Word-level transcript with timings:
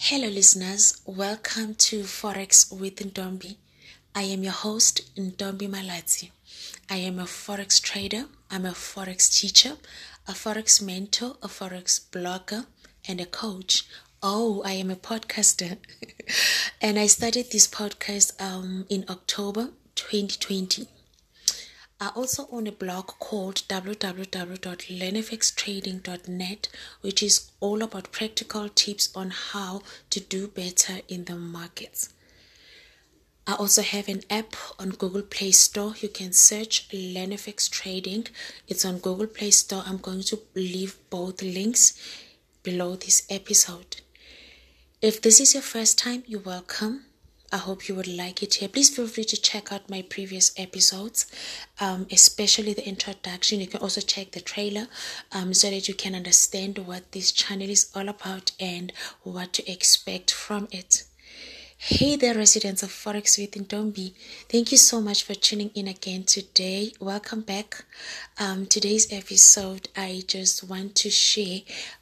Hello, 0.00 0.28
listeners. 0.28 1.02
Welcome 1.06 1.74
to 1.74 2.02
Forex 2.04 2.70
with 2.72 3.00
Ndombi. 3.00 3.56
I 4.14 4.22
am 4.22 4.44
your 4.44 4.52
host, 4.52 5.12
Ndombi 5.16 5.68
Malati. 5.68 6.30
I 6.88 6.98
am 6.98 7.18
a 7.18 7.24
Forex 7.24 7.82
trader, 7.82 8.26
I'm 8.48 8.64
a 8.64 8.70
Forex 8.70 9.28
teacher, 9.40 9.76
a 10.28 10.34
Forex 10.34 10.80
mentor, 10.80 11.36
a 11.42 11.48
Forex 11.48 12.00
blogger, 12.12 12.66
and 13.08 13.20
a 13.20 13.26
coach. 13.26 13.86
Oh, 14.22 14.62
I 14.64 14.74
am 14.74 14.92
a 14.92 14.94
podcaster. 14.94 15.78
and 16.80 16.96
I 16.96 17.08
started 17.08 17.50
this 17.50 17.66
podcast 17.66 18.40
um, 18.40 18.86
in 18.88 19.04
October 19.08 19.70
2020. 19.96 20.86
I 22.00 22.12
also 22.14 22.46
own 22.52 22.68
a 22.68 22.72
blog 22.72 23.06
called 23.18 23.62
www.learnfxtrading.net, 23.68 26.68
which 27.00 27.24
is 27.24 27.50
all 27.58 27.82
about 27.82 28.12
practical 28.12 28.68
tips 28.68 29.10
on 29.16 29.30
how 29.30 29.82
to 30.10 30.20
do 30.20 30.46
better 30.46 31.00
in 31.08 31.24
the 31.24 31.34
markets. 31.34 32.10
I 33.48 33.54
also 33.54 33.82
have 33.82 34.08
an 34.08 34.22
app 34.30 34.54
on 34.78 34.90
Google 34.90 35.22
Play 35.22 35.50
Store. 35.50 35.94
You 36.00 36.08
can 36.08 36.32
search 36.32 36.88
LearnFX 36.90 37.68
Trading. 37.68 38.28
It's 38.68 38.84
on 38.84 38.98
Google 38.98 39.26
Play 39.26 39.50
Store. 39.50 39.82
I'm 39.84 39.96
going 39.96 40.22
to 40.22 40.38
leave 40.54 40.96
both 41.10 41.42
links 41.42 41.94
below 42.62 42.94
this 42.94 43.26
episode. 43.28 44.02
If 45.02 45.20
this 45.20 45.40
is 45.40 45.54
your 45.54 45.62
first 45.62 45.98
time, 45.98 46.22
you're 46.26 46.38
welcome. 46.40 47.07
I 47.50 47.56
hope 47.56 47.88
you 47.88 47.94
would 47.94 48.06
like 48.06 48.42
it 48.42 48.54
here. 48.54 48.68
Please 48.68 48.94
feel 48.94 49.06
free 49.06 49.24
to 49.24 49.40
check 49.40 49.72
out 49.72 49.88
my 49.88 50.02
previous 50.02 50.52
episodes, 50.58 51.26
um, 51.80 52.06
especially 52.10 52.74
the 52.74 52.86
introduction. 52.86 53.60
You 53.60 53.66
can 53.66 53.80
also 53.80 54.02
check 54.02 54.32
the 54.32 54.40
trailer 54.40 54.86
um, 55.32 55.54
so 55.54 55.70
that 55.70 55.88
you 55.88 55.94
can 55.94 56.14
understand 56.14 56.78
what 56.78 57.12
this 57.12 57.32
channel 57.32 57.70
is 57.70 57.90
all 57.94 58.08
about 58.08 58.52
and 58.60 58.92
what 59.22 59.54
to 59.54 59.70
expect 59.70 60.30
from 60.30 60.68
it. 60.70 61.04
Hey 61.80 62.16
there, 62.16 62.34
residents 62.34 62.82
of 62.82 62.90
Forex 62.90 63.38
with 63.38 63.52
Ndombi. 63.52 64.12
Thank 64.48 64.72
you 64.72 64.76
so 64.76 65.00
much 65.00 65.22
for 65.22 65.34
tuning 65.34 65.70
in 65.76 65.86
again 65.86 66.24
today. 66.24 66.92
Welcome 66.98 67.42
back. 67.42 67.84
Um, 68.36 68.66
today's 68.66 69.12
episode, 69.12 69.88
I 69.96 70.24
just 70.26 70.68
want 70.68 70.96
to 70.96 71.08
share 71.08 71.60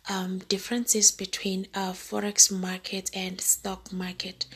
um, 0.08 0.38
differences 0.48 1.10
between 1.10 1.66
uh, 1.74 1.92
Forex 1.92 2.50
market 2.50 3.10
and 3.12 3.38
stock 3.38 3.92
market. 3.92 4.46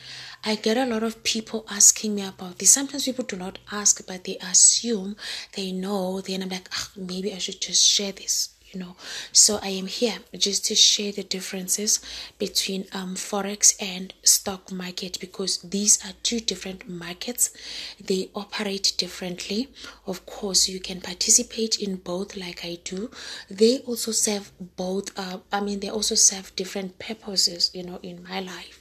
I 0.43 0.55
get 0.55 0.75
a 0.75 0.87
lot 0.87 1.03
of 1.03 1.23
people 1.23 1.67
asking 1.69 2.15
me 2.15 2.23
about 2.23 2.57
this. 2.57 2.71
Sometimes 2.71 3.05
people 3.05 3.23
do 3.23 3.35
not 3.35 3.59
ask, 3.71 4.05
but 4.07 4.23
they 4.23 4.37
assume 4.37 5.15
they 5.55 5.71
know. 5.71 6.21
Then 6.21 6.41
I'm 6.41 6.49
like, 6.49 6.67
oh, 6.75 6.89
maybe 6.97 7.31
I 7.31 7.37
should 7.37 7.61
just 7.61 7.85
share 7.85 8.11
this 8.11 8.55
you 8.71 8.79
know. 8.79 8.95
So 9.31 9.59
i 9.61 9.69
am 9.69 9.87
here 9.87 10.19
just 10.37 10.65
to 10.65 10.75
share 10.75 11.11
the 11.11 11.23
differences 11.23 11.99
between 12.39 12.85
um, 12.93 13.15
forex 13.15 13.75
and 13.81 14.13
stock 14.23 14.71
market 14.71 15.19
because 15.19 15.57
these 15.59 16.03
are 16.05 16.13
two 16.23 16.39
different 16.39 16.89
markets. 16.89 17.51
They 17.99 18.29
operate 18.35 18.93
differently. 18.97 19.69
Of 20.05 20.25
course 20.25 20.67
you 20.67 20.79
can 20.79 21.01
participate 21.01 21.79
in 21.79 21.97
both 21.97 22.35
like 22.35 22.65
i 22.65 22.77
do. 22.83 23.11
They 23.49 23.79
also 23.79 24.11
serve 24.11 24.51
both 24.75 25.17
uh, 25.17 25.39
i 25.51 25.59
mean 25.59 25.79
they 25.79 25.89
also 25.89 26.15
serve 26.15 26.55
different 26.55 26.99
purposes 26.99 27.71
you 27.73 27.83
know 27.83 27.99
in 28.03 28.23
my 28.23 28.39
life 28.39 28.80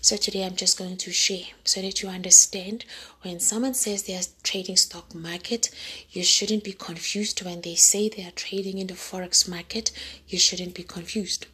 so 0.00 0.16
today 0.16 0.44
I'm 0.44 0.56
just 0.56 0.78
going 0.78 0.96
to 0.98 1.12
share 1.12 1.44
so 1.64 1.80
that 1.82 2.02
you 2.02 2.08
understand 2.08 2.84
when 3.22 3.40
someone 3.40 3.74
says 3.74 4.02
they 4.02 4.14
are 4.14 4.22
trading 4.42 4.76
stock 4.76 5.14
market, 5.14 5.70
you 6.10 6.22
shouldn't 6.24 6.64
be 6.64 6.72
confused 6.72 7.42
when 7.42 7.60
they 7.60 7.74
say 7.74 8.08
they 8.08 8.24
are 8.24 8.32
trading 8.32 8.78
in 8.78 8.86
the 8.86 8.94
forex 8.94 9.48
market, 9.48 9.90
you 10.28 10.38
shouldn't 10.38 10.74
be 10.74 10.82
confused. 10.82 11.46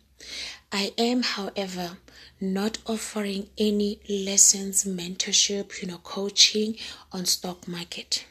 I 0.72 0.92
am, 0.98 1.22
however, 1.22 1.98
not 2.40 2.78
offering 2.86 3.48
any 3.56 4.00
lessons, 4.08 4.84
mentorship, 4.84 5.80
you 5.80 5.88
know, 5.88 5.98
coaching 5.98 6.76
on 7.12 7.24
stock 7.24 7.66
market. 7.66 8.26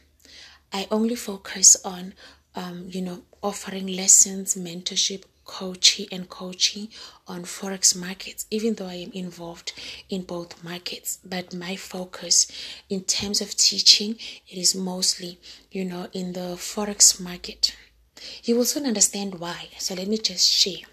I 0.73 0.87
only 0.91 1.15
focus 1.15 1.77
on 1.85 2.13
um, 2.55 2.87
you 2.89 3.01
know, 3.01 3.23
offering 3.43 3.87
lessons, 3.87 4.55
mentorship, 4.55 5.23
coaching 5.45 6.07
and 6.11 6.29
coaching 6.29 6.89
on 7.27 7.43
forex 7.43 7.95
markets 7.95 8.45
even 8.51 8.75
though 8.75 8.87
i 8.87 8.95
am 8.95 9.11
involved 9.13 9.73
in 10.09 10.23
both 10.23 10.63
markets. 10.63 11.19
But 11.23 11.53
my 11.53 11.75
focus 11.75 12.47
in 12.89 13.03
terms 13.03 13.41
of 13.41 13.55
teaching 13.55 14.17
it 14.47 14.57
is 14.57 14.75
mostly 14.75 15.39
you 15.71 15.85
know 15.85 16.07
in 16.13 16.33
the 16.33 16.55
forex 16.57 17.19
market. 17.19 17.75
You 18.43 18.55
will 18.55 18.65
soon 18.65 18.85
understand 18.85 19.35
why 19.35 19.69
so 19.77 19.93
let 19.95 20.07
me 20.07 20.17
just 20.17 20.49
share. 20.49 20.85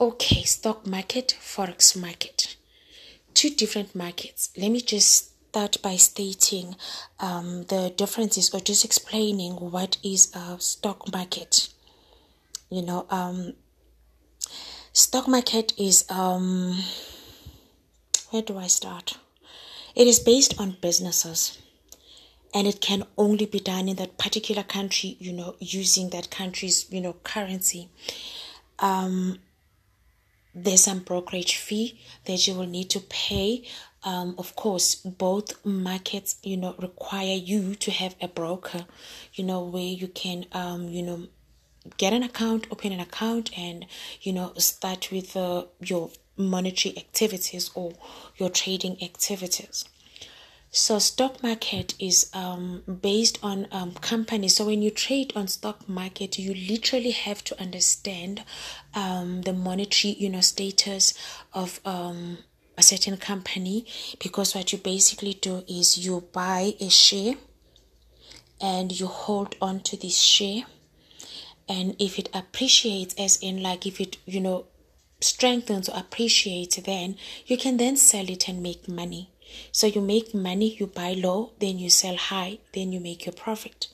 Okay 0.00 0.42
stock 0.42 0.86
market 0.86 1.36
forex 1.40 1.96
market. 1.96 2.56
Two 3.34 3.50
different 3.50 3.94
markets. 3.94 4.50
Let 4.56 4.70
me 4.70 4.80
just 4.80 5.32
start 5.48 5.80
by 5.82 5.96
stating 5.96 6.76
um, 7.20 7.64
the 7.64 7.92
differences 7.96 8.52
or 8.52 8.60
just 8.60 8.84
explaining 8.84 9.52
what 9.54 9.96
is 10.02 10.34
a 10.34 10.56
stock 10.60 11.10
market. 11.12 11.68
You 12.70 12.82
know 12.82 13.06
um, 13.10 13.54
stock 14.92 15.28
market 15.28 15.72
is 15.78 16.04
um 16.10 16.76
where 18.30 18.42
do 18.42 18.58
i 18.58 18.66
start? 18.66 19.16
It 19.94 20.06
is 20.06 20.20
based 20.20 20.60
on 20.60 20.76
businesses 20.80 21.58
and 22.54 22.66
it 22.66 22.80
can 22.80 23.04
only 23.16 23.46
be 23.46 23.60
done 23.60 23.88
in 23.88 23.96
that 23.96 24.18
particular 24.18 24.62
country 24.62 25.16
you 25.18 25.32
know 25.32 25.56
using 25.58 26.10
that 26.10 26.30
country's 26.30 26.90
you 26.90 27.00
know 27.00 27.14
currency. 27.24 27.88
Um 28.78 29.38
there's 30.54 30.84
some 30.84 31.00
brokerage 31.00 31.56
fee 31.56 32.00
that 32.24 32.48
you 32.48 32.54
will 32.54 32.66
need 32.66 32.90
to 32.90 33.00
pay. 33.00 33.64
Um, 34.04 34.36
of 34.38 34.54
course 34.54 34.94
both 34.94 35.64
markets 35.66 36.36
you 36.44 36.56
know 36.56 36.74
require 36.78 37.34
you 37.34 37.74
to 37.74 37.90
have 37.90 38.14
a 38.20 38.28
broker 38.28 38.86
you 39.34 39.42
know 39.42 39.62
where 39.64 39.82
you 39.82 40.06
can 40.06 40.46
um, 40.52 40.88
you 40.88 41.02
know 41.02 41.26
get 41.96 42.12
an 42.12 42.22
account, 42.22 42.66
open 42.70 42.92
an 42.92 43.00
account, 43.00 43.50
and 43.56 43.86
you 44.20 44.32
know 44.32 44.52
start 44.56 45.10
with 45.10 45.36
uh, 45.36 45.64
your 45.80 46.10
monetary 46.36 46.96
activities 46.96 47.70
or 47.74 47.92
your 48.36 48.50
trading 48.50 49.02
activities. 49.02 49.84
So 50.70 50.98
stock 50.98 51.42
market 51.42 51.94
is 51.98 52.30
um, 52.34 52.82
based 53.00 53.38
on 53.42 53.66
um, 53.72 53.92
companies. 53.92 54.56
So 54.56 54.66
when 54.66 54.82
you 54.82 54.90
trade 54.90 55.32
on 55.34 55.48
stock 55.48 55.88
market, 55.88 56.38
you 56.38 56.52
literally 56.52 57.12
have 57.12 57.42
to 57.44 57.58
understand 57.60 58.44
um, 58.94 59.42
the 59.42 59.54
monetary, 59.54 60.14
you 60.14 60.28
know, 60.28 60.42
status 60.42 61.14
of 61.54 61.80
um, 61.86 62.38
a 62.76 62.82
certain 62.82 63.16
company 63.16 63.86
because 64.20 64.54
what 64.54 64.72
you 64.72 64.78
basically 64.78 65.34
do 65.34 65.64
is 65.68 65.98
you 65.98 66.22
buy 66.32 66.74
a 66.80 66.88
share 66.90 67.34
and 68.60 68.98
you 68.98 69.06
hold 69.06 69.56
on 69.60 69.80
to 69.80 69.96
this 69.96 70.16
share 70.16 70.64
and 71.68 71.94
if 71.98 72.18
it 72.18 72.28
appreciates 72.32 73.14
as 73.14 73.36
in 73.42 73.62
like 73.62 73.86
if 73.86 74.00
it 74.00 74.16
you 74.24 74.40
know 74.40 74.64
strengthens 75.20 75.88
or 75.88 75.98
appreciates 75.98 76.76
then 76.76 77.16
you 77.46 77.56
can 77.58 77.76
then 77.76 77.96
sell 77.96 78.28
it 78.30 78.48
and 78.48 78.62
make 78.62 78.88
money. 78.88 79.30
So 79.72 79.86
you 79.86 80.00
make 80.00 80.34
money 80.34 80.76
you 80.78 80.86
buy 80.86 81.12
low 81.12 81.52
then 81.58 81.78
you 81.78 81.90
sell 81.90 82.16
high 82.16 82.58
then 82.72 82.92
you 82.92 83.00
make 83.00 83.26
your 83.26 83.32
profit. 83.32 83.88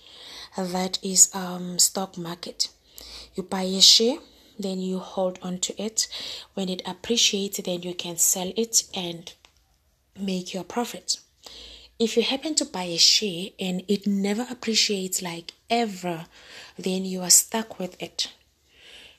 That 0.56 0.98
is 1.02 1.34
um 1.34 1.78
stock 1.78 2.16
market. 2.16 2.68
You 3.34 3.42
buy 3.42 3.62
a 3.62 3.80
share 3.80 4.18
then 4.58 4.78
you 4.80 4.98
hold 4.98 5.38
on 5.42 5.58
to 5.60 5.82
it. 5.82 6.06
When 6.54 6.68
it 6.68 6.82
appreciates 6.86 7.58
then 7.58 7.82
you 7.82 7.94
can 7.94 8.18
sell 8.18 8.52
it 8.56 8.84
and 8.94 9.32
make 10.18 10.54
your 10.54 10.64
profit. 10.64 11.18
If 11.98 12.16
you 12.16 12.22
happen 12.22 12.54
to 12.56 12.64
buy 12.64 12.84
a 12.84 12.98
share 12.98 13.48
and 13.58 13.82
it 13.88 14.06
never 14.06 14.46
appreciates 14.50 15.22
like 15.22 15.53
ever, 15.70 16.26
then 16.78 17.04
you 17.04 17.20
are 17.22 17.30
stuck 17.30 17.78
with 17.78 18.00
it. 18.02 18.32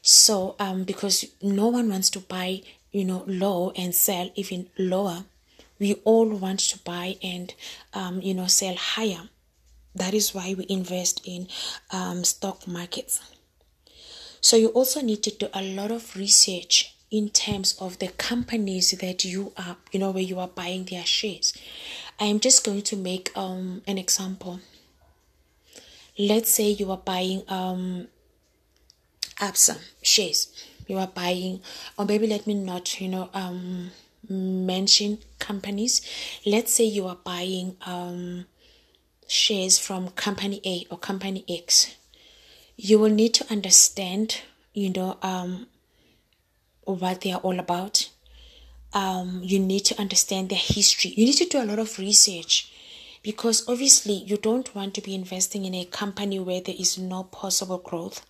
So, 0.01 0.55
um, 0.59 0.83
because 0.83 1.25
no 1.41 1.67
one 1.67 1.89
wants 1.89 2.09
to 2.11 2.19
buy, 2.19 2.61
you 2.91 3.05
know, 3.05 3.23
low 3.27 3.71
and 3.75 3.93
sell 3.93 4.29
even 4.35 4.69
lower, 4.77 5.25
we 5.79 5.95
all 6.03 6.29
want 6.29 6.59
to 6.59 6.79
buy 6.79 7.17
and, 7.23 7.53
um, 7.93 8.21
you 8.21 8.33
know, 8.33 8.47
sell 8.47 8.75
higher. 8.75 9.29
That 9.95 10.13
is 10.13 10.33
why 10.33 10.53
we 10.57 10.65
invest 10.69 11.21
in 11.25 11.47
um, 11.91 12.23
stock 12.23 12.67
markets. 12.67 13.19
So, 14.41 14.57
you 14.57 14.67
also 14.69 15.01
need 15.01 15.23
to 15.23 15.31
do 15.31 15.47
a 15.53 15.63
lot 15.63 15.91
of 15.91 16.15
research 16.15 16.95
in 17.09 17.29
terms 17.29 17.75
of 17.79 17.99
the 17.99 18.09
companies 18.09 18.91
that 18.91 19.23
you 19.25 19.53
are, 19.57 19.77
you 19.91 19.99
know, 19.99 20.11
where 20.11 20.23
you 20.23 20.39
are 20.39 20.47
buying 20.47 20.83
their 20.85 21.05
shares. 21.05 21.53
I 22.19 22.25
am 22.25 22.39
just 22.39 22.65
going 22.65 22.81
to 22.83 22.95
make 22.95 23.31
um 23.35 23.81
an 23.87 23.97
example. 23.97 24.59
Let's 26.17 26.49
say 26.49 26.69
you 26.69 26.91
are 26.91 26.97
buying 26.97 27.43
um 27.47 28.07
Absa 29.37 29.77
shares. 30.01 30.47
You 30.87 30.97
are 30.97 31.07
buying, 31.07 31.61
or 31.97 32.05
maybe 32.05 32.27
let 32.27 32.45
me 32.47 32.53
not, 32.53 33.01
you 33.01 33.07
know, 33.09 33.29
um 33.33 33.91
mention 34.29 35.19
companies. 35.39 36.01
Let's 36.45 36.73
say 36.73 36.85
you 36.85 37.07
are 37.07 37.17
buying 37.23 37.75
um 37.85 38.45
shares 39.27 39.77
from 39.79 40.09
company 40.09 40.61
A 40.65 40.85
or 40.91 40.97
company 40.97 41.43
X. 41.49 41.95
You 42.77 42.99
will 42.99 43.09
need 43.09 43.33
to 43.35 43.51
understand, 43.51 44.41
you 44.73 44.89
know, 44.91 45.17
um 45.21 45.67
what 46.85 47.21
they 47.21 47.31
are 47.31 47.41
all 47.41 47.59
about 47.59 48.09
um, 48.95 49.41
you 49.43 49.59
need 49.59 49.81
to 49.81 49.99
understand 49.99 50.49
their 50.49 50.57
history. 50.57 51.11
You 51.15 51.25
need 51.25 51.37
to 51.37 51.45
do 51.45 51.61
a 51.61 51.65
lot 51.65 51.79
of 51.79 51.99
research 51.99 52.71
because 53.25 53.67
obviously 53.67 54.13
you 54.13 54.37
don't 54.37 54.75
want 54.75 54.93
to 54.93 55.01
be 55.01 55.15
investing 55.15 55.65
in 55.65 55.73
a 55.73 55.83
company 55.85 56.39
where 56.39 56.61
there 56.61 56.75
is 56.77 56.99
no 56.99 57.23
possible 57.23 57.79
growth 57.79 58.23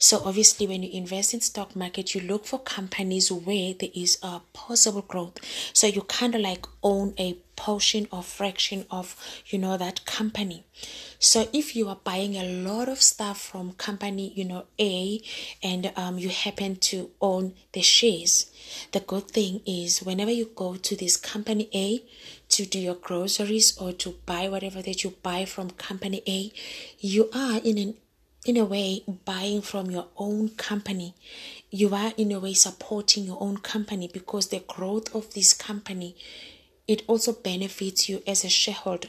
so 0.00 0.22
obviously 0.24 0.66
when 0.66 0.82
you 0.82 0.90
invest 0.92 1.34
in 1.34 1.42
stock 1.42 1.76
market, 1.76 2.14
you 2.14 2.22
look 2.22 2.46
for 2.46 2.58
companies 2.58 3.30
where 3.30 3.74
there 3.74 3.90
is 3.94 4.18
a 4.22 4.40
possible 4.54 5.02
growth. 5.02 5.38
So 5.74 5.86
you 5.86 6.00
kind 6.00 6.34
of 6.34 6.40
like 6.40 6.64
own 6.82 7.12
a 7.18 7.36
portion 7.60 8.08
or 8.10 8.22
fraction 8.22 8.86
of 8.90 9.14
you 9.46 9.58
know 9.58 9.76
that 9.76 10.06
company 10.06 10.64
so 11.18 11.46
if 11.52 11.76
you 11.76 11.86
are 11.90 11.98
buying 12.04 12.34
a 12.34 12.42
lot 12.42 12.88
of 12.88 13.02
stuff 13.02 13.38
from 13.38 13.72
company 13.72 14.32
you 14.34 14.46
know 14.46 14.64
a 14.80 15.20
and 15.62 15.92
um, 15.94 16.18
you 16.18 16.30
happen 16.30 16.74
to 16.74 17.10
own 17.20 17.52
the 17.72 17.82
shares 17.82 18.50
the 18.92 19.00
good 19.00 19.28
thing 19.28 19.60
is 19.66 19.98
whenever 19.98 20.30
you 20.30 20.50
go 20.56 20.74
to 20.76 20.96
this 20.96 21.18
company 21.18 21.68
a 21.74 22.02
to 22.48 22.64
do 22.64 22.78
your 22.78 22.94
groceries 22.94 23.76
or 23.76 23.92
to 23.92 24.14
buy 24.24 24.48
whatever 24.48 24.80
that 24.80 25.04
you 25.04 25.10
buy 25.22 25.44
from 25.44 25.68
company 25.72 26.22
a 26.26 26.50
you 26.98 27.28
are 27.34 27.60
in 27.62 27.76
an 27.76 27.94
in 28.44 28.56
a 28.56 28.64
way 28.64 29.02
buying 29.24 29.62
from 29.62 29.90
your 29.90 30.06
own 30.16 30.50
company. 30.50 31.14
You 31.70 31.94
are 31.94 32.12
in 32.16 32.32
a 32.32 32.40
way 32.40 32.54
supporting 32.54 33.24
your 33.24 33.38
own 33.40 33.58
company 33.58 34.08
because 34.12 34.48
the 34.48 34.60
growth 34.60 35.14
of 35.14 35.34
this 35.34 35.52
company 35.52 36.16
it 36.88 37.02
also 37.06 37.32
benefits 37.32 38.08
you 38.08 38.20
as 38.26 38.44
a 38.44 38.48
shareholder. 38.48 39.08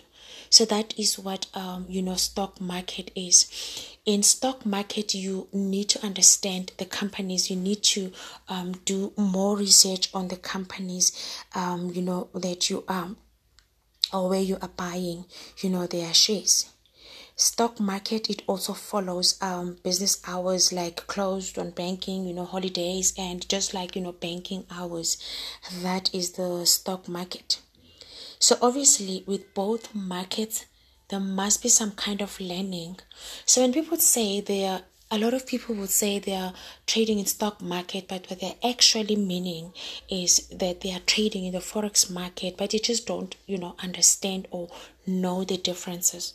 So 0.52 0.66
that 0.66 0.94
is 1.00 1.18
what 1.18 1.48
um, 1.56 1.86
you 1.90 2.02
know 2.02 2.16
stock 2.16 2.62
market 2.62 3.10
is. 3.16 3.98
In 4.06 4.22
stock 4.22 4.66
market 4.66 5.16
you 5.16 5.48
need 5.54 5.90
to 5.90 6.06
understand 6.06 6.74
the 6.78 6.86
companies. 6.86 7.50
You 7.50 7.56
need 7.56 7.82
to 7.84 8.12
um, 8.50 8.74
do 8.86 9.14
more 9.18 9.58
research 9.58 10.10
on 10.14 10.28
the 10.28 10.36
companies 10.36 11.12
um, 11.56 11.92
you 11.94 12.02
know 12.02 12.30
that 12.36 12.70
you 12.70 12.84
are 12.88 13.10
or 14.14 14.30
where 14.30 14.42
you 14.42 14.58
are 14.62 14.68
buying 14.68 15.26
you 15.60 15.70
know 15.70 15.88
their 15.88 16.14
shares 16.14 16.70
stock 17.42 17.80
market 17.80 18.30
it 18.30 18.44
also 18.46 18.72
follows 18.72 19.36
um 19.42 19.76
business 19.84 20.22
hours 20.28 20.72
like 20.72 21.08
closed 21.08 21.58
on 21.58 21.72
banking 21.72 22.24
you 22.28 22.34
know 22.36 22.46
holidays 22.46 23.16
and 23.18 23.50
just 23.50 23.74
like 23.74 23.96
you 23.96 24.02
know 24.02 24.12
banking 24.12 24.64
hours. 24.70 25.18
That 25.82 26.14
is 26.14 26.34
the 26.34 26.66
stock 26.66 27.08
market. 27.08 27.60
So 28.38 28.58
obviously 28.62 29.24
with 29.26 29.54
both 29.56 29.96
markets 29.96 30.66
there 31.10 31.20
must 31.20 31.64
be 31.64 31.70
some 31.70 31.92
kind 31.92 32.22
of 32.22 32.40
learning 32.40 32.98
so 33.46 33.62
when 33.62 33.74
people 33.74 33.98
say 33.98 34.40
they 34.40 34.66
are 34.66 34.82
a 35.14 35.18
lot 35.18 35.34
of 35.34 35.46
people 35.46 35.76
would 35.76 35.90
say 35.90 36.20
they 36.20 36.36
are 36.36 36.54
trading 36.88 37.20
in 37.20 37.26
stock 37.26 37.62
market 37.62 38.08
but 38.08 38.30
what 38.30 38.40
they're 38.40 38.70
actually 38.72 39.16
meaning 39.16 39.74
is 40.10 40.48
that 40.48 40.80
they 40.82 40.94
are 40.94 41.02
trading 41.06 41.44
in 41.46 41.52
the 41.52 41.60
forex 41.60 42.10
market 42.10 42.56
but 42.56 42.70
they 42.70 42.78
just 42.78 43.06
don't 43.06 43.36
you 43.46 43.58
know 43.58 43.76
understand 43.80 44.48
or 44.52 44.70
know 45.06 45.44
the 45.44 45.58
differences 45.58 46.34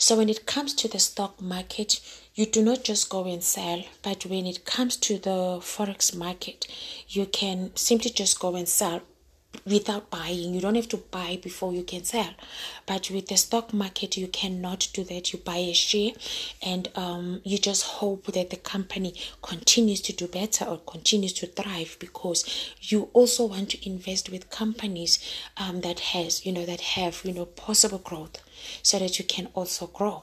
so 0.00 0.16
when 0.16 0.30
it 0.30 0.46
comes 0.46 0.72
to 0.72 0.88
the 0.88 0.98
stock 0.98 1.42
market, 1.42 2.00
you 2.34 2.46
do 2.46 2.62
not 2.62 2.84
just 2.84 3.10
go 3.10 3.26
and 3.26 3.42
sell, 3.42 3.84
but 4.02 4.24
when 4.24 4.46
it 4.46 4.64
comes 4.64 4.96
to 4.96 5.18
the 5.18 5.60
forex 5.60 6.16
market, 6.16 6.66
you 7.06 7.26
can 7.26 7.70
simply 7.76 8.10
just 8.10 8.40
go 8.40 8.56
and 8.56 8.66
sell 8.66 9.02
without 9.64 10.10
buying. 10.10 10.54
You 10.54 10.60
don't 10.60 10.74
have 10.74 10.88
to 10.88 10.96
buy 10.96 11.38
before 11.42 11.72
you 11.72 11.82
can 11.82 12.04
sell. 12.04 12.30
But 12.86 13.10
with 13.10 13.26
the 13.28 13.36
stock 13.36 13.72
market, 13.72 14.16
you 14.16 14.28
cannot 14.28 14.88
do 14.92 15.04
that. 15.04 15.32
You 15.32 15.38
buy 15.38 15.56
a 15.56 15.72
share 15.72 16.12
and 16.62 16.88
um, 16.96 17.40
you 17.44 17.58
just 17.58 17.84
hope 17.84 18.26
that 18.26 18.50
the 18.50 18.56
company 18.56 19.14
continues 19.42 20.00
to 20.02 20.12
do 20.12 20.26
better 20.26 20.64
or 20.64 20.78
continues 20.78 21.32
to 21.34 21.46
thrive 21.46 21.96
because 22.00 22.44
you 22.80 23.10
also 23.12 23.46
want 23.46 23.70
to 23.70 23.88
invest 23.88 24.30
with 24.30 24.50
companies 24.50 25.18
um, 25.56 25.80
that 25.82 26.00
has 26.00 26.44
you 26.46 26.52
know 26.52 26.66
that 26.66 26.80
have 26.80 27.20
you 27.24 27.32
know 27.32 27.44
possible 27.44 27.98
growth 27.98 28.38
so 28.82 28.98
that 28.98 29.18
you 29.18 29.24
can 29.24 29.48
also 29.54 29.86
grow. 29.86 30.22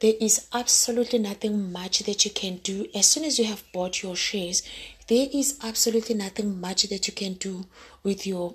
There 0.00 0.14
is 0.20 0.48
absolutely 0.52 1.20
nothing 1.20 1.72
much 1.72 2.00
that 2.00 2.24
you 2.24 2.30
can 2.30 2.56
do 2.56 2.86
as 2.94 3.06
soon 3.06 3.24
as 3.24 3.38
you 3.38 3.44
have 3.44 3.62
bought 3.72 4.02
your 4.02 4.16
shares. 4.16 4.62
There 5.08 5.28
is 5.32 5.58
absolutely 5.62 6.14
nothing 6.14 6.60
much 6.60 6.84
that 6.84 7.06
you 7.06 7.14
can 7.14 7.34
do 7.34 7.66
with 8.02 8.26
your 8.26 8.54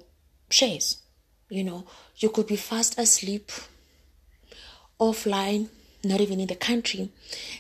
shares. 0.50 0.98
You 1.50 1.64
know, 1.64 1.86
you 2.18 2.30
could 2.30 2.48
be 2.48 2.56
fast 2.56 2.98
asleep, 3.00 3.52
offline, 5.00 5.70
not 6.04 6.22
even 6.22 6.40
in 6.40 6.48
the 6.48 6.56
country. 6.56 7.10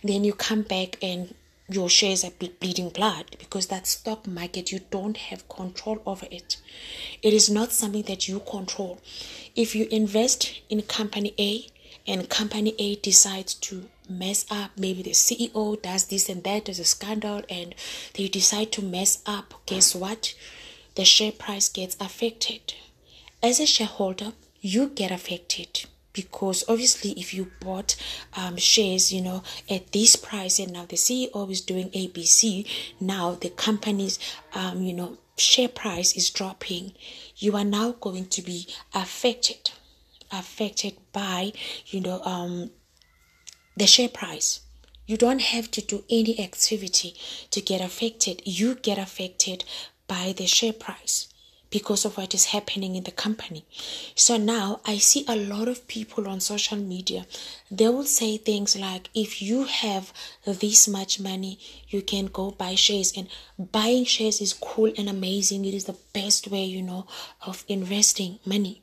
Then 0.03 0.23
you 0.23 0.33
come 0.33 0.63
back 0.63 0.97
and 1.01 1.33
your 1.73 1.89
shares 1.89 2.23
are 2.23 2.31
bleeding 2.31 2.89
blood 2.89 3.35
because 3.39 3.67
that 3.67 3.87
stock 3.87 4.27
market 4.27 4.71
you 4.71 4.79
don't 4.89 5.17
have 5.17 5.47
control 5.47 6.01
over 6.05 6.25
it 6.29 6.57
it 7.21 7.33
is 7.33 7.49
not 7.49 7.71
something 7.71 8.01
that 8.03 8.27
you 8.27 8.39
control 8.41 8.99
if 9.55 9.75
you 9.75 9.87
invest 9.89 10.59
in 10.69 10.81
company 10.81 11.33
a 11.39 11.65
and 12.07 12.29
company 12.29 12.75
a 12.77 12.95
decides 12.95 13.53
to 13.55 13.89
mess 14.09 14.45
up. 14.49 14.71
Maybe 14.77 15.01
the 15.01 15.11
ceo 15.11 15.81
does 15.81 16.05
this 16.05 16.29
and 16.29 16.43
that 16.43 16.65
there's 16.65 16.79
a 16.79 16.83
scandal 16.83 17.43
and 17.49 17.75
they 18.13 18.27
decide 18.27 18.71
to 18.73 18.81
mess 18.81 19.21
up. 19.25 19.53
Guess 19.65 19.95
what? 19.95 20.33
The 20.95 21.05
share 21.05 21.31
price 21.31 21.69
gets 21.69 21.95
affected. 21.99 22.73
As 23.41 23.59
a 23.59 23.65
shareholder 23.65 24.33
you 24.61 24.89
get 24.89 25.11
affected 25.11 25.85
because 26.13 26.63
obviously 26.67 27.11
if 27.11 27.33
you 27.33 27.51
bought 27.59 27.95
um, 28.35 28.57
shares 28.57 29.11
you 29.11 29.21
know 29.21 29.43
at 29.69 29.91
this 29.91 30.15
price 30.15 30.59
and 30.59 30.73
now 30.73 30.85
the 30.85 30.95
ceo 30.95 31.49
is 31.49 31.61
doing 31.61 31.89
abc 31.91 32.67
now 32.99 33.31
the 33.41 33.49
company's 33.49 34.19
um, 34.53 34.81
you 34.81 34.93
know 34.93 35.17
share 35.37 35.69
price 35.69 36.15
is 36.15 36.29
dropping 36.29 36.91
you 37.37 37.55
are 37.55 37.63
now 37.63 37.93
going 37.93 38.25
to 38.25 38.41
be 38.41 38.67
affected 38.93 39.71
affected 40.31 40.95
by 41.11 41.51
you 41.87 42.01
know 42.01 42.21
um 42.23 42.71
the 43.77 43.87
share 43.87 44.09
price 44.09 44.61
you 45.05 45.17
don't 45.17 45.41
have 45.41 45.69
to 45.71 45.81
do 45.81 46.03
any 46.09 46.39
activity 46.39 47.15
to 47.49 47.61
get 47.61 47.81
affected 47.81 48.41
you 48.45 48.75
get 48.75 48.97
affected 48.97 49.63
by 50.07 50.33
the 50.37 50.45
share 50.45 50.73
price 50.73 51.31
because 51.71 52.03
of 52.03 52.17
what 52.17 52.35
is 52.35 52.45
happening 52.45 52.95
in 52.95 53.03
the 53.05 53.11
company. 53.11 53.65
So 54.13 54.37
now 54.37 54.81
I 54.85 54.97
see 54.97 55.25
a 55.27 55.35
lot 55.35 55.67
of 55.67 55.87
people 55.87 56.27
on 56.27 56.41
social 56.41 56.77
media, 56.77 57.25
they 57.71 57.87
will 57.87 58.03
say 58.03 58.37
things 58.37 58.77
like, 58.77 59.09
if 59.15 59.41
you 59.41 59.63
have 59.63 60.13
this 60.45 60.87
much 60.87 61.19
money, 61.19 61.57
you 61.87 62.01
can 62.01 62.25
go 62.25 62.51
buy 62.51 62.75
shares. 62.75 63.13
And 63.15 63.27
buying 63.71 64.05
shares 64.05 64.41
is 64.41 64.53
cool 64.53 64.91
and 64.97 65.09
amazing. 65.09 65.65
It 65.65 65.73
is 65.73 65.85
the 65.85 65.97
best 66.13 66.49
way, 66.49 66.65
you 66.65 66.81
know, 66.81 67.07
of 67.47 67.63
investing 67.67 68.39
money. 68.45 68.80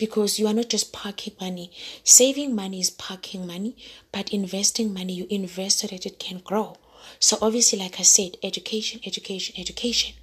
Because 0.00 0.38
you 0.40 0.46
are 0.48 0.54
not 0.54 0.70
just 0.70 0.92
parking 0.92 1.34
money. 1.40 1.70
Saving 2.02 2.56
money 2.56 2.80
is 2.80 2.90
parking 2.90 3.46
money, 3.46 3.76
but 4.10 4.32
investing 4.32 4.92
money, 4.92 5.12
you 5.12 5.26
invest 5.30 5.78
so 5.80 5.86
that 5.86 6.06
it 6.06 6.18
can 6.18 6.38
grow. 6.38 6.76
So 7.18 7.36
obviously, 7.40 7.78
like 7.78 8.00
I 8.00 8.02
said, 8.02 8.36
education, 8.42 9.00
education, 9.04 9.54
education 9.58 10.14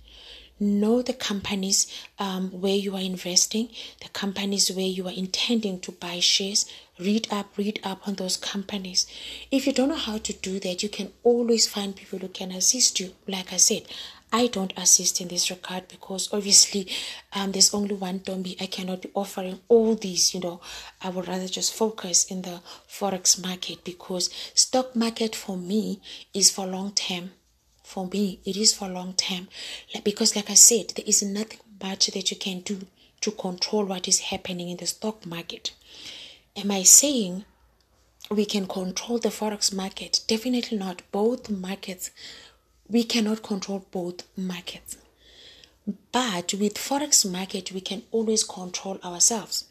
know 0.60 1.02
the 1.02 1.14
companies 1.14 1.88
um, 2.20 2.50
where 2.50 2.76
you 2.76 2.96
are 2.96 3.02
investing, 3.02 3.70
the 4.02 4.10
companies 4.10 4.72
where 4.72 4.86
you 4.86 5.08
are 5.08 5.14
intending 5.14 5.80
to 5.82 5.92
buy 5.92 6.20
shares. 6.20 6.66
Read 7.00 7.28
up, 7.30 7.56
read 7.58 7.80
up 7.84 8.08
on 8.08 8.16
those 8.16 8.38
companies. 8.38 9.06
If 9.52 9.68
you 9.68 9.74
don't 9.74 9.90
know 9.90 9.96
how 9.96 10.18
to 10.18 10.34
do 10.34 10.60
that, 10.62 10.82
you 10.82 10.90
can 10.90 11.12
always 11.24 11.68
find 11.68 11.96
people 11.96 12.18
who 12.18 12.28
can 12.28 12.52
assist 12.52 13.00
you. 13.00 13.14
Like 13.28 13.54
I 13.54 13.58
said, 13.58 13.84
I 14.32 14.48
don't 14.48 14.74
assist 14.78 15.22
in 15.22 15.30
this 15.30 15.50
regard 15.50 15.88
because 15.88 16.30
obviously 16.34 16.88
um, 17.34 17.54
there's 17.54 17.74
only 17.74 17.96
one 17.96 18.20
Tombi. 18.20 18.62
I 18.62 18.66
cannot 18.66 19.02
be 19.04 19.10
offering 19.14 19.60
all 19.70 19.96
these, 19.96 20.34
you 20.34 20.42
know. 20.42 20.60
I 21.02 21.10
would 21.10 21.28
rather 21.28 21.48
just 21.48 21.74
focus 21.74 22.30
in 22.30 22.42
the 22.42 22.60
forex 22.90 23.42
market 23.42 23.84
because 23.86 24.30
stock 24.54 24.96
market 24.96 25.34
for 25.36 25.56
me 25.56 26.02
is 26.34 26.52
for 26.52 26.66
long 26.68 26.92
term. 26.92 27.32
For 27.84 28.06
me 28.08 28.42
it 28.44 28.58
is 28.58 28.74
for 28.76 28.90
long 28.90 29.14
term. 29.14 29.48
Because 30.04 30.36
like 30.36 30.50
i 30.50 30.56
said 30.56 30.92
there 30.96 31.06
is 31.08 31.24
nothing 31.24 31.60
much 31.82 32.08
that 32.08 32.30
you 32.30 32.38
can 32.38 32.60
do 32.62 32.82
to 33.22 33.32
control 33.32 33.86
what 33.86 34.08
is 34.08 34.20
happening 34.20 34.70
in 34.70 34.78
the 34.78 34.88
stock 34.88 35.26
market. 35.26 35.72
Am 36.58 36.70
i 36.72 36.84
saying 36.84 37.46
we 38.30 38.44
can 38.46 38.68
control 38.68 39.20
the 39.20 39.30
forex 39.30 39.74
market? 39.74 40.20
Definitely 40.28 40.78
not. 40.78 41.02
Both 41.14 41.50
markets 41.50 42.12
we 42.90 43.04
cannot 43.04 43.44
control 43.44 43.86
both 43.92 44.24
markets 44.38 44.98
but 46.12 46.54
with 46.54 46.76
forex 46.76 47.30
market 47.30 47.72
we 47.72 47.82
can 47.82 48.04
always 48.12 48.44
control 48.44 49.00
ourselves 49.04 49.66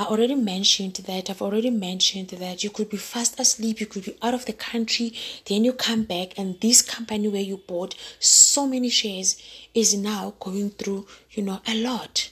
I 0.00 0.04
already 0.04 0.36
mentioned 0.36 0.94
that. 0.94 1.28
I've 1.28 1.42
already 1.42 1.70
mentioned 1.70 2.28
that 2.28 2.62
you 2.62 2.70
could 2.70 2.88
be 2.88 2.96
fast 2.96 3.40
asleep, 3.40 3.80
you 3.80 3.86
could 3.86 4.04
be 4.04 4.16
out 4.22 4.32
of 4.32 4.44
the 4.46 4.52
country, 4.52 5.12
then 5.46 5.64
you 5.64 5.72
come 5.72 6.04
back, 6.04 6.38
and 6.38 6.60
this 6.60 6.82
company 6.82 7.26
where 7.26 7.42
you 7.42 7.56
bought 7.56 7.96
so 8.20 8.64
many 8.64 8.90
shares 8.90 9.42
is 9.74 9.96
now 9.96 10.34
going 10.38 10.70
through, 10.70 11.08
you 11.32 11.42
know, 11.42 11.60
a 11.66 11.74
lot. 11.74 12.30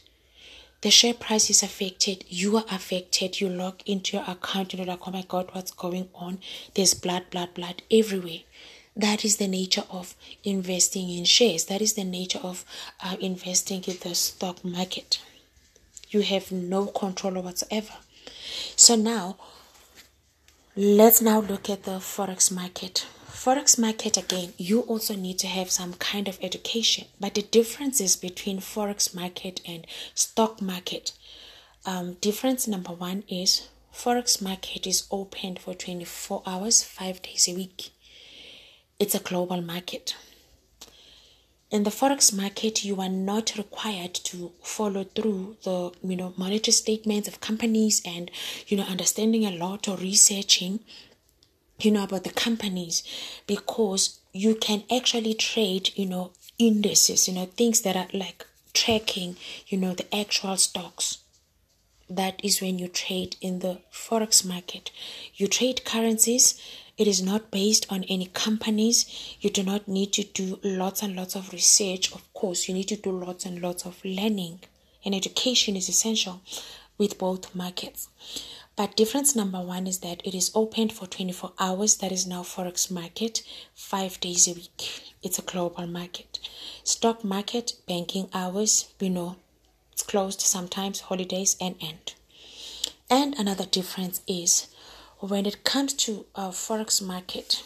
The 0.83 0.93
share 0.93 1.15
price 1.15 1.51
is 1.51 1.65
affected, 1.65 2.25
you 2.29 2.57
are 2.57 2.65
affected, 2.71 3.41
you 3.41 3.49
log 3.49 3.83
into 3.85 4.17
your 4.17 4.27
account, 4.29 4.73
and 4.73 4.75
you 4.75 4.87
know, 4.87 4.93
like, 4.93 5.09
oh 5.09 5.11
my 5.11 5.25
god, 5.27 5.49
what's 5.51 5.73
going 5.73 6.09
on? 6.15 6.39
There's 6.75 6.95
blood, 6.95 7.31
blood, 7.31 7.55
blood 7.55 7.83
everywhere. 7.91 8.43
That 8.97 9.27
is 9.27 9.37
the 9.37 9.47
nature 9.47 9.85
of 9.91 10.15
investing 10.43 11.11
in 11.11 11.27
shares. 11.27 11.67
That 11.67 11.83
is 11.83 11.93
the 11.93 12.05
nature 12.05 12.39
of 12.43 12.65
uh, 13.05 13.17
investing 13.21 13.85
in 13.85 13.99
the 14.03 14.15
stock 14.15 14.65
market. 14.65 15.21
You 16.09 16.23
have 16.23 16.51
no 16.51 16.87
control 16.87 17.43
whatsoever. 17.43 17.93
So 18.75 18.97
now, 18.97 19.37
let's 20.75 21.21
now 21.21 21.41
look 21.41 21.69
at 21.69 21.83
the 21.83 21.99
forex 21.99 22.51
market. 22.51 23.07
Forex 23.29 23.79
market 23.79 24.17
again, 24.17 24.55
you 24.57 24.81
also 24.81 25.15
need 25.15 25.39
to 25.41 25.47
have 25.47 25.71
some 25.71 25.93
kind 25.95 26.27
of 26.27 26.39
education. 26.41 27.07
But 27.21 27.35
the 27.35 27.43
differences 27.43 28.17
between 28.17 28.61
forex 28.61 29.15
market 29.15 29.61
and 29.67 29.87
stock 30.15 30.63
market. 30.63 31.13
Um, 31.85 32.15
difference 32.15 32.67
number 32.67 32.93
one 32.93 33.25
is 33.29 33.69
forex 33.93 34.41
market 34.41 34.87
is 34.87 35.07
opened 35.11 35.59
for 35.59 35.75
24 35.75 36.43
hours, 36.47 36.83
five 36.83 37.21
days 37.21 37.47
a 37.47 37.55
week. 37.55 37.91
It's 38.99 39.15
a 39.15 39.21
global 39.21 39.61
market. 39.61 40.17
In 41.71 41.83
the 41.83 41.91
forex 41.91 42.33
market, 42.35 42.83
you 42.83 42.99
are 43.01 43.11
not 43.11 43.57
required 43.59 44.15
to 44.15 44.53
follow 44.63 45.05
through 45.05 45.59
the 45.65 45.93
you 46.03 46.17
know 46.17 46.33
monetary 46.39 46.73
statements 46.73 47.29
of 47.29 47.41
companies 47.41 48.01
and 48.07 48.31
you 48.69 48.77
know 48.77 48.85
understanding 48.85 49.45
a 49.45 49.51
lot 49.51 49.87
or 49.87 49.99
researching 49.99 50.81
you 51.79 51.91
know 51.91 52.05
about 52.05 52.25
the 52.25 52.31
companies 52.31 53.03
because 53.47 54.21
you 54.33 54.55
can 54.55 54.85
actually 54.91 55.35
trade 55.35 55.91
you 55.95 56.07
know 56.07 56.31
indices 56.59 57.29
you 57.29 57.35
know 57.35 57.45
things 57.45 57.83
that 57.83 57.97
are 57.97 58.09
like 58.15 58.47
tracking 58.73 59.37
you 59.67 59.77
know 59.77 59.93
the 59.93 60.15
actual 60.15 60.57
stocks 60.57 61.19
that 62.09 62.41
is 62.43 62.63
when 62.63 62.79
you 62.79 62.89
trade 62.89 63.37
in 63.43 63.59
the 63.59 63.79
forex 63.93 64.45
market 64.47 64.91
you 65.35 65.47
trade 65.47 65.85
currencies 65.85 66.59
it 66.99 67.07
is 67.07 67.23
not 67.23 67.51
based 67.51 67.87
on 67.91 68.05
any 68.05 68.27
companies 68.27 69.37
you 69.41 69.51
do 69.51 69.63
not 69.63 69.87
need 69.87 70.13
to 70.13 70.25
do 70.25 70.59
lots 70.63 71.03
and 71.03 71.17
lots 71.17 71.35
of 71.35 71.53
research 71.53 72.13
of 72.13 72.33
course 72.33 72.69
you 72.69 72.75
need 72.75 72.89
to 72.89 72.97
do 72.97 73.11
lots 73.11 73.45
and 73.45 73.61
lots 73.63 73.85
of 73.85 74.05
learning 74.05 74.61
and 75.05 75.15
education 75.15 75.77
is 75.77 75.89
essential 75.89 76.41
with 76.99 77.19
both 77.19 77.55
markets 77.55 78.09
but 78.77 78.95
difference 78.95 79.35
number 79.35 79.61
one 79.61 79.87
is 79.87 80.01
that 80.01 80.21
it 80.23 80.35
is 80.35 80.51
opened 80.55 80.93
for 80.93 81.07
24 81.07 81.53
hours. 81.59 81.97
That 81.97 82.13
is 82.13 82.27
now 82.27 82.43
Forex 82.43 82.91
market, 82.91 83.43
five 83.75 84.21
days 84.21 84.47
a 84.47 84.53
week. 84.53 85.15
It's 85.23 85.39
a 85.39 85.43
global 85.43 85.87
market. 85.87 86.39
Stock 86.85 87.25
market, 87.25 87.73
banking 87.89 88.29
hours, 88.35 88.93
you 89.01 89.09
know, 89.09 89.37
it's 89.93 90.03
closed 90.03 90.43
sometimes, 90.43 91.01
holidays 91.01 91.57
and 91.59 91.75
end. 91.81 92.15
And 93.09 93.35
another 93.39 93.65
difference 93.65 94.21
is 94.27 94.67
when 95.21 95.47
it 95.47 95.65
comes 95.65 95.95
to 95.95 96.27
a 96.35 96.49
Forex 96.49 97.03
market, 97.03 97.63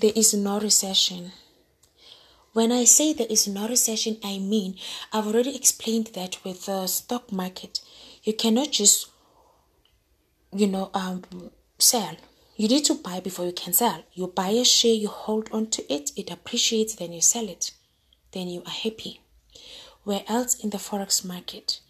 there 0.00 0.12
is 0.14 0.34
no 0.34 0.60
recession. 0.60 1.32
When 2.52 2.70
I 2.70 2.84
say 2.84 3.12
there 3.12 3.26
is 3.30 3.48
no 3.48 3.66
recession, 3.68 4.18
I 4.22 4.38
mean 4.38 4.76
I've 5.12 5.26
already 5.26 5.56
explained 5.56 6.10
that 6.14 6.44
with 6.44 6.66
the 6.66 6.86
stock 6.86 7.32
market 7.32 7.80
you 8.22 8.32
cannot 8.32 8.70
just, 8.70 9.08
you 10.52 10.68
know, 10.68 10.90
um, 10.94 11.22
sell. 11.78 12.16
You 12.56 12.68
need 12.68 12.84
to 12.84 12.94
buy 12.94 13.20
before 13.20 13.46
you 13.46 13.52
can 13.52 13.72
sell. 13.72 14.04
You 14.12 14.28
buy 14.28 14.50
a 14.50 14.64
share, 14.64 14.94
you 14.94 15.08
hold 15.08 15.48
on 15.52 15.66
to 15.70 15.92
it, 15.92 16.12
it 16.16 16.30
appreciates, 16.30 16.94
then 16.94 17.12
you 17.12 17.20
sell 17.20 17.48
it. 17.48 17.72
Then 18.30 18.48
you 18.48 18.62
are 18.64 18.70
happy. 18.70 19.20
Where 20.04 20.22
else 20.28 20.54
in 20.62 20.70
the 20.70 20.78
forex 20.78 21.24
market, 21.24 21.80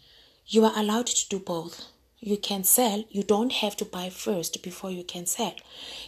you 0.47 0.65
are 0.65 0.73
allowed 0.75 1.07
to 1.07 1.29
do 1.29 1.39
both. 1.39 1.85
You 2.25 2.37
can 2.37 2.63
sell, 2.63 3.03
you 3.09 3.21
don't 3.21 3.51
have 3.51 3.75
to 3.75 3.83
buy 3.83 4.09
first 4.09 4.63
before 4.63 4.89
you 4.89 5.03
can 5.03 5.25
sell. 5.25 5.55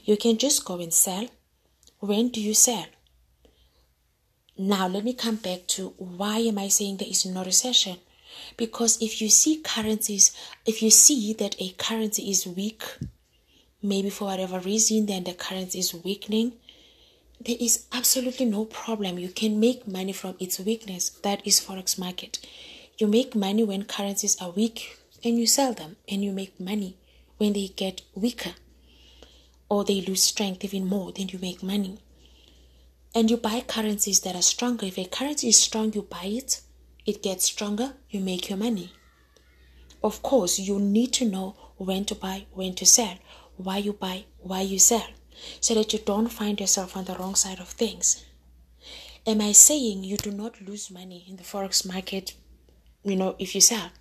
You 0.05 0.15
can 0.15 0.37
just 0.37 0.63
go 0.63 0.79
and 0.79 0.93
sell. 0.93 1.27
When 1.99 2.29
do 2.29 2.39
you 2.39 2.53
sell? 2.53 2.85
Now, 4.57 4.87
let 4.87 5.03
me 5.03 5.11
come 5.11 5.35
back 5.35 5.67
to 5.75 5.89
why 5.97 6.37
am 6.37 6.57
I 6.57 6.69
saying 6.69 6.97
there 6.97 7.09
is 7.09 7.25
no 7.25 7.43
recession? 7.43 7.97
Because 8.55 9.01
if 9.01 9.21
you 9.21 9.27
see 9.27 9.57
currencies, 9.57 10.31
if 10.65 10.81
you 10.81 10.89
see 10.89 11.33
that 11.33 11.57
a 11.59 11.71
currency 11.71 12.31
is 12.31 12.47
weak, 12.47 12.81
maybe 13.83 14.09
for 14.09 14.23
whatever 14.23 14.59
reason, 14.59 15.07
then 15.07 15.25
the 15.25 15.33
currency 15.33 15.79
is 15.79 15.93
weakening, 15.93 16.53
there 17.41 17.57
is 17.59 17.87
absolutely 17.91 18.45
no 18.45 18.63
problem. 18.63 19.19
You 19.19 19.27
can 19.27 19.59
make 19.59 19.85
money 19.85 20.13
from 20.13 20.37
its 20.39 20.61
weakness. 20.61 21.09
That 21.09 21.45
is 21.45 21.59
forex 21.59 21.99
market. 21.99 22.39
You 22.97 23.07
make 23.07 23.35
money 23.35 23.65
when 23.65 23.83
currencies 23.83 24.41
are 24.41 24.51
weak 24.51 24.97
and 25.25 25.37
you 25.37 25.45
sell 25.45 25.73
them 25.73 25.97
and 26.07 26.23
you 26.23 26.31
make 26.31 26.57
money 26.59 26.95
when 27.37 27.51
they 27.51 27.67
get 27.67 28.01
weaker 28.13 28.51
or 29.67 29.83
they 29.83 29.99
lose 29.99 30.23
strength 30.23 30.63
even 30.63 30.87
more, 30.87 31.11
then 31.11 31.27
you 31.27 31.39
make 31.39 31.61
money. 31.61 31.99
And 33.13 33.29
you 33.29 33.35
buy 33.35 33.61
currencies 33.61 34.21
that 34.21 34.35
are 34.35 34.41
stronger. 34.41 34.85
If 34.85 34.97
a 34.97 35.05
currency 35.05 35.49
is 35.49 35.57
strong, 35.57 35.91
you 35.93 36.03
buy 36.03 36.25
it 36.25 36.61
it 37.05 37.21
gets 37.21 37.45
stronger, 37.45 37.93
you 38.09 38.19
make 38.19 38.49
your 38.49 38.57
money. 38.57 38.91
Of 40.03 40.23
course, 40.23 40.57
you 40.57 40.79
need 40.79 41.13
to 41.13 41.25
know 41.25 41.55
when 41.77 42.05
to 42.05 42.15
buy, 42.15 42.45
when 42.51 42.73
to 42.75 42.85
sell, 42.85 43.17
why 43.57 43.77
you 43.77 43.93
buy, 43.93 44.25
why 44.39 44.61
you 44.61 44.79
sell, 44.79 45.07
so 45.61 45.75
that 45.75 45.93
you 45.93 45.99
don't 45.99 46.29
find 46.29 46.59
yourself 46.59 46.97
on 46.97 47.05
the 47.05 47.15
wrong 47.15 47.35
side 47.35 47.59
of 47.59 47.67
things. 47.67 48.25
Am 49.27 49.41
I 49.41 49.51
saying 49.51 50.03
you 50.03 50.17
do 50.17 50.31
not 50.31 50.61
lose 50.61 50.89
money 50.89 51.25
in 51.27 51.35
the 51.35 51.43
forex 51.43 51.85
market, 51.85 52.33
you 53.03 53.15
know, 53.15 53.35
if 53.37 53.53
you 53.53 53.61
sell? 53.61 53.91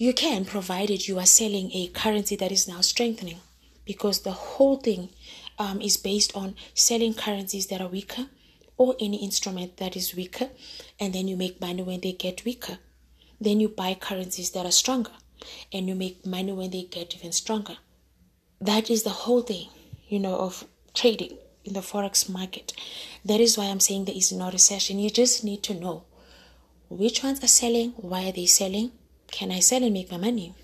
You 0.00 0.14
can, 0.14 0.46
provided 0.46 1.06
you 1.06 1.18
are 1.18 1.26
selling 1.26 1.70
a 1.72 1.88
currency 1.88 2.34
that 2.36 2.50
is 2.50 2.66
now 2.66 2.80
strengthening, 2.80 3.36
because 3.84 4.22
the 4.22 4.32
whole 4.32 4.76
thing 4.76 5.10
um, 5.58 5.82
is 5.82 5.98
based 5.98 6.34
on 6.34 6.54
selling 6.72 7.12
currencies 7.12 7.66
that 7.66 7.82
are 7.82 7.86
weaker 7.86 8.28
or 8.78 8.96
any 8.98 9.18
instrument 9.18 9.76
that 9.76 9.96
is 9.96 10.16
weaker, 10.16 10.48
and 10.98 11.12
then 11.12 11.28
you 11.28 11.36
make 11.36 11.60
money 11.60 11.82
when 11.82 12.00
they 12.00 12.12
get 12.12 12.46
weaker. 12.46 12.78
Then 13.38 13.60
you 13.60 13.68
buy 13.68 13.92
currencies 13.92 14.52
that 14.52 14.64
are 14.64 14.72
stronger, 14.72 15.12
and 15.70 15.86
you 15.86 15.94
make 15.94 16.24
money 16.24 16.52
when 16.52 16.70
they 16.70 16.84
get 16.84 17.14
even 17.14 17.32
stronger. 17.32 17.76
That 18.58 18.88
is 18.88 19.02
the 19.02 19.10
whole 19.10 19.42
thing, 19.42 19.68
you 20.08 20.18
know, 20.18 20.36
of 20.36 20.64
trading 20.94 21.36
in 21.62 21.74
the 21.74 21.80
forex 21.80 22.26
market. 22.26 22.72
That 23.22 23.40
is 23.40 23.58
why 23.58 23.66
I'm 23.66 23.80
saying 23.80 24.06
there 24.06 24.16
is 24.16 24.32
no 24.32 24.50
recession. 24.50 24.98
You 24.98 25.10
just 25.10 25.44
need 25.44 25.62
to 25.64 25.74
know 25.74 26.04
which 26.88 27.22
ones 27.22 27.44
are 27.44 27.48
selling, 27.48 27.90
why 27.98 28.30
are 28.30 28.32
they 28.32 28.46
selling, 28.46 28.92
can 29.30 29.50
I 29.50 29.60
sell 29.60 29.82
and 29.82 29.92
make 29.92 30.10
my 30.10 30.18
money? 30.18 30.54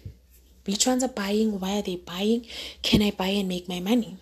Which 0.64 0.86
ones 0.86 1.04
are 1.04 1.08
buying, 1.08 1.60
why 1.60 1.78
are 1.78 1.82
they 1.82 1.96
buying, 1.96 2.46
can 2.82 3.02
I 3.02 3.12
buy 3.12 3.28
and 3.28 3.48
make 3.48 3.68
my 3.68 3.80
money? 3.80 4.18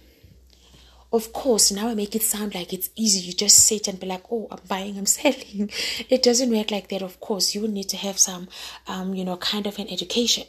Of 1.14 1.32
course, 1.32 1.70
now 1.70 1.88
I 1.88 1.94
make 1.94 2.16
it 2.16 2.24
sound 2.24 2.56
like 2.56 2.72
it's 2.72 2.90
easy. 2.96 3.20
You 3.20 3.32
just 3.34 3.58
sit 3.58 3.86
and 3.86 4.00
be 4.00 4.06
like, 4.08 4.24
oh, 4.32 4.48
I'm 4.50 4.58
buying, 4.66 4.98
I'm 4.98 5.06
selling. 5.20 5.70
It 6.10 6.24
doesn't 6.24 6.50
work 6.50 6.72
like 6.72 6.88
that. 6.88 7.02
Of 7.02 7.20
course, 7.20 7.54
you 7.54 7.68
need 7.68 7.88
to 7.90 7.96
have 7.96 8.18
some, 8.18 8.48
um, 8.88 9.14
you 9.14 9.24
know, 9.24 9.36
kind 9.36 9.68
of 9.68 9.78
an 9.78 9.88
education. 9.88 10.44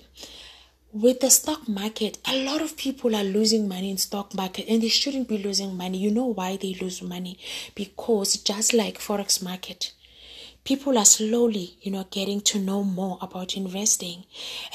With 0.92 1.20
the 1.20 1.30
stock 1.30 1.68
market, 1.68 2.18
a 2.26 2.44
lot 2.44 2.64
of 2.64 2.78
people 2.78 3.16
are 3.16 3.24
losing 3.24 3.68
money 3.68 3.92
in 3.92 3.98
stock 3.98 4.34
market 4.34 4.66
and 4.68 4.82
they 4.82 4.88
shouldn't 4.88 5.28
be 5.28 5.38
losing 5.38 5.78
money. 5.78 6.00
You 6.00 6.10
know 6.10 6.26
why 6.26 6.58
they 6.58 6.74
lose 6.82 7.00
money? 7.02 7.38
Because 7.76 8.38
just 8.38 8.74
like 8.74 8.98
forex 8.98 9.44
market, 9.44 9.92
people 10.66 10.98
are 10.98 11.06
slowly, 11.06 11.78
you 11.84 11.92
know, 11.92 12.08
getting 12.10 12.42
to 12.42 12.58
know 12.58 12.84
more 12.84 13.20
about 13.22 13.56
investing. 13.56 14.26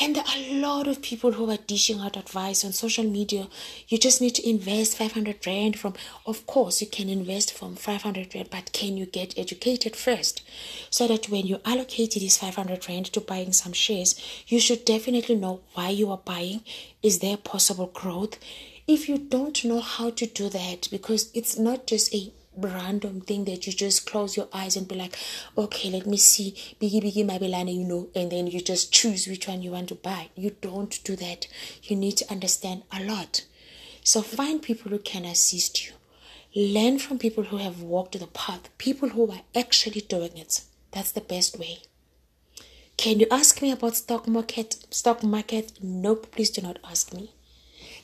And 0.00 0.14
there 0.14 0.22
are 0.22 0.36
a 0.36 0.60
lot 0.60 0.86
of 0.86 1.02
people 1.02 1.32
who 1.32 1.50
are 1.50 1.56
dishing 1.56 1.98
out 1.98 2.16
advice 2.16 2.64
on 2.64 2.72
social 2.72 3.02
media. 3.02 3.48
You 3.88 3.98
just 3.98 4.20
need 4.20 4.36
to 4.36 4.48
invest 4.48 4.96
500 4.96 5.44
Rand 5.44 5.80
from, 5.80 5.94
of 6.26 6.46
course, 6.46 6.80
you 6.80 6.86
can 6.86 7.08
invest 7.08 7.52
from 7.52 7.74
500 7.74 8.32
Rand, 8.32 8.50
but 8.50 8.72
can 8.72 8.96
you 8.96 9.04
get 9.04 9.36
educated 9.36 9.96
first? 9.96 10.42
So 10.90 11.08
that 11.08 11.28
when 11.28 11.48
you 11.48 11.60
allocate 11.64 12.14
this 12.14 12.38
500 12.38 12.88
Rand 12.88 13.06
to 13.06 13.20
buying 13.20 13.52
some 13.52 13.72
shares, 13.72 14.14
you 14.46 14.60
should 14.60 14.84
definitely 14.84 15.34
know 15.34 15.60
why 15.74 15.88
you 15.88 16.08
are 16.12 16.20
buying. 16.24 16.62
Is 17.02 17.18
there 17.18 17.36
possible 17.36 17.90
growth? 17.92 18.38
If 18.86 19.08
you 19.08 19.18
don't 19.18 19.64
know 19.64 19.80
how 19.80 20.10
to 20.10 20.26
do 20.26 20.48
that, 20.50 20.88
because 20.92 21.30
it's 21.34 21.58
not 21.58 21.88
just 21.88 22.14
a 22.14 22.32
random 22.62 23.20
thing 23.20 23.44
that 23.46 23.66
you 23.66 23.72
just 23.72 24.06
close 24.06 24.36
your 24.36 24.48
eyes 24.52 24.76
and 24.76 24.88
be 24.88 24.94
like, 24.94 25.16
okay, 25.56 25.90
let 25.90 26.06
me 26.06 26.16
see, 26.16 26.52
biggie 26.80 27.02
biggie 27.02 27.24
mabelana, 27.24 27.74
you 27.74 27.84
know, 27.84 28.08
and 28.14 28.30
then 28.30 28.46
you 28.46 28.60
just 28.60 28.92
choose 28.92 29.26
which 29.26 29.48
one 29.48 29.62
you 29.62 29.70
want 29.70 29.88
to 29.88 29.94
buy. 29.94 30.28
You 30.34 30.56
don't 30.60 31.02
do 31.04 31.16
that. 31.16 31.46
You 31.82 31.96
need 31.96 32.16
to 32.18 32.30
understand 32.30 32.82
a 32.92 33.02
lot. 33.02 33.44
So 34.02 34.22
find 34.22 34.62
people 34.62 34.90
who 34.90 34.98
can 34.98 35.24
assist 35.24 35.86
you. 35.86 35.92
Learn 36.54 36.98
from 36.98 37.18
people 37.18 37.44
who 37.44 37.58
have 37.58 37.80
walked 37.80 38.18
the 38.18 38.26
path, 38.26 38.68
people 38.78 39.10
who 39.10 39.30
are 39.30 39.42
actually 39.54 40.00
doing 40.00 40.36
it. 40.36 40.62
That's 40.90 41.12
the 41.12 41.20
best 41.20 41.58
way. 41.58 41.82
Can 42.96 43.20
you 43.20 43.26
ask 43.30 43.62
me 43.62 43.70
about 43.70 43.96
stock 43.96 44.26
market? 44.26 44.76
Stock 44.90 45.22
market? 45.22 45.72
Nope, 45.80 46.30
please 46.32 46.50
do 46.50 46.60
not 46.60 46.78
ask 46.84 47.14
me. 47.14 47.32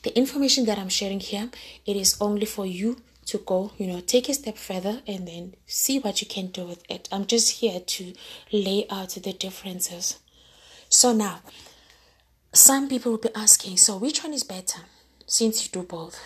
The 0.04 0.16
information 0.16 0.64
that 0.66 0.78
I'm 0.78 0.88
sharing 0.88 1.20
here, 1.20 1.50
it 1.84 1.96
is 1.96 2.16
only 2.20 2.46
for 2.46 2.64
you 2.64 2.98
to 3.26 3.38
go, 3.38 3.72
you 3.76 3.86
know, 3.86 4.00
take 4.00 4.28
a 4.28 4.34
step 4.34 4.56
further 4.56 5.02
and 5.06 5.26
then 5.26 5.54
see 5.66 5.98
what 5.98 6.20
you 6.20 6.26
can 6.26 6.46
do 6.48 6.64
with 6.64 6.82
it. 6.88 7.08
I'm 7.12 7.26
just 7.26 7.60
here 7.60 7.80
to 7.80 8.12
lay 8.52 8.86
out 8.90 9.10
the 9.10 9.32
differences. 9.32 10.18
So 10.88 11.12
now, 11.12 11.40
some 12.52 12.88
people 12.88 13.12
will 13.12 13.18
be 13.18 13.34
asking, 13.34 13.76
so 13.76 13.96
which 13.96 14.22
one 14.22 14.32
is 14.32 14.44
better 14.44 14.80
since 15.26 15.64
you 15.64 15.70
do 15.70 15.86
both? 15.86 16.18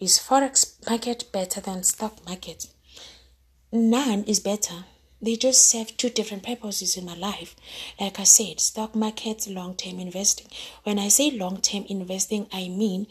Is 0.00 0.18
forex 0.18 0.74
market 0.88 1.30
better 1.32 1.60
than 1.60 1.82
stock 1.84 2.26
market? 2.26 2.66
None 3.70 4.24
is 4.24 4.40
better. 4.40 4.84
They 5.22 5.36
just 5.36 5.68
serve 5.68 5.96
two 5.96 6.10
different 6.10 6.42
purposes 6.42 6.96
in 6.96 7.04
my 7.06 7.14
life. 7.14 7.54
Like 8.00 8.18
I 8.18 8.24
said, 8.24 8.58
stock 8.58 8.96
market, 8.96 9.46
long 9.46 9.76
term 9.76 10.00
investing. 10.00 10.48
When 10.82 10.98
I 10.98 11.08
say 11.08 11.30
long 11.30 11.60
term 11.60 11.84
investing, 11.88 12.48
I 12.52 12.68
mean 12.68 13.06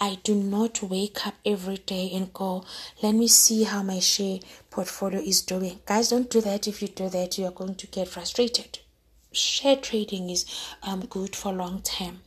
I 0.00 0.18
do 0.24 0.34
not 0.34 0.82
wake 0.82 1.26
up 1.26 1.34
every 1.44 1.76
day 1.76 2.10
and 2.14 2.32
go, 2.32 2.64
let 3.02 3.14
me 3.14 3.28
see 3.28 3.64
how 3.64 3.82
my 3.82 4.00
share 4.00 4.38
portfolio 4.70 5.20
is 5.20 5.42
doing. 5.42 5.80
Guys, 5.84 6.08
don't 6.08 6.30
do 6.30 6.40
that. 6.40 6.66
If 6.66 6.80
you 6.80 6.88
do 6.88 7.10
that, 7.10 7.36
you 7.36 7.44
are 7.44 7.50
going 7.50 7.74
to 7.74 7.86
get 7.86 8.08
frustrated. 8.08 8.78
Share 9.30 9.76
trading 9.76 10.30
is 10.30 10.46
um, 10.82 11.00
good 11.00 11.36
for 11.36 11.52
long 11.52 11.82
term 11.82 12.22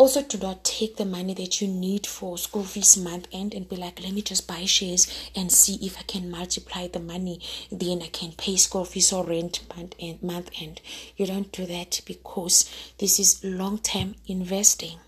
also 0.00 0.22
do 0.22 0.38
not 0.38 0.64
take 0.64 0.96
the 0.96 1.04
money 1.04 1.34
that 1.34 1.60
you 1.60 1.68
need 1.68 2.06
for 2.06 2.38
school 2.38 2.64
fees 2.64 2.96
month 2.96 3.28
end 3.32 3.52
and 3.52 3.68
be 3.68 3.76
like 3.76 4.02
let 4.02 4.12
me 4.12 4.22
just 4.22 4.48
buy 4.48 4.64
shares 4.64 5.06
and 5.36 5.52
see 5.52 5.74
if 5.82 5.98
i 5.98 6.02
can 6.02 6.30
multiply 6.30 6.88
the 6.88 6.98
money 6.98 7.38
then 7.70 8.00
i 8.00 8.06
can 8.06 8.32
pay 8.32 8.56
school 8.56 8.86
fees 8.86 9.12
or 9.12 9.26
rent 9.26 9.60
month 9.76 9.94
end 10.00 10.22
month 10.22 10.50
end. 10.60 10.80
You 11.16 11.26
don't 11.26 11.52
do 11.52 11.66
that 11.66 12.00
because 12.06 12.70
this 12.98 13.18
is 13.18 13.44
long 13.44 13.78
term 13.78 14.14
investing. 14.26 14.98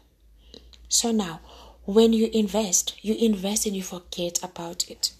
So 0.88 1.12
now 1.12 1.40
when 1.84 2.12
you 2.12 2.28
invest 2.32 2.96
you 3.02 3.14
invest 3.14 3.66
and 3.66 3.76
you 3.76 3.82
forget 3.82 4.42
about 4.42 4.90
it. 4.90 5.12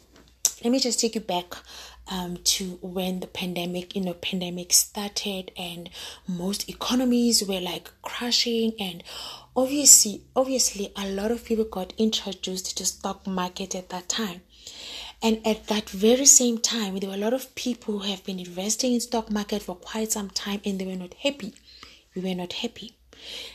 Let 0.63 0.71
me 0.71 0.79
just 0.79 1.01
take 1.01 1.17
you 1.17 1.21
back 1.21 1.57
um, 2.13 2.37
to 2.45 2.79
when 2.83 3.21
the 3.21 3.27
pandemic, 3.27 3.97
you 3.97 4.03
know, 4.03 4.13
pandemic 4.13 4.73
started 4.75 5.51
and 5.57 5.89
most 6.29 6.69
economies 6.69 7.43
were 7.43 7.61
like 7.61 7.91
crashing 8.03 8.75
and 8.79 9.03
obviously, 9.57 10.21
obviously 10.37 10.93
a 10.95 11.09
lot 11.09 11.31
of 11.31 11.43
people 11.43 11.65
got 11.65 11.95
introduced 11.97 12.77
to 12.77 12.85
stock 12.85 13.27
market 13.27 13.75
at 13.75 13.89
that 13.89 14.11
time. 14.11 14.43
And 15.23 15.41
at 15.47 15.69
that 15.69 15.89
very 15.89 16.27
same 16.27 16.59
time, 16.59 16.99
there 16.99 17.09
were 17.09 17.17
a 17.17 17.19
lot 17.19 17.33
of 17.33 17.55
people 17.55 18.01
who 18.01 18.11
have 18.11 18.25
been 18.25 18.41
investing 18.41 18.93
in 18.93 19.01
stock 19.01 19.31
market 19.31 19.63
for 19.63 19.77
quite 19.77 20.13
some 20.13 20.29
time 20.29 20.61
and 20.67 20.79
they 20.79 20.85
were 20.85 20.97
not 20.97 21.15
happy. 21.15 21.55
We 22.15 22.21
were 22.23 22.35
not 22.35 22.53
happy. 22.53 22.95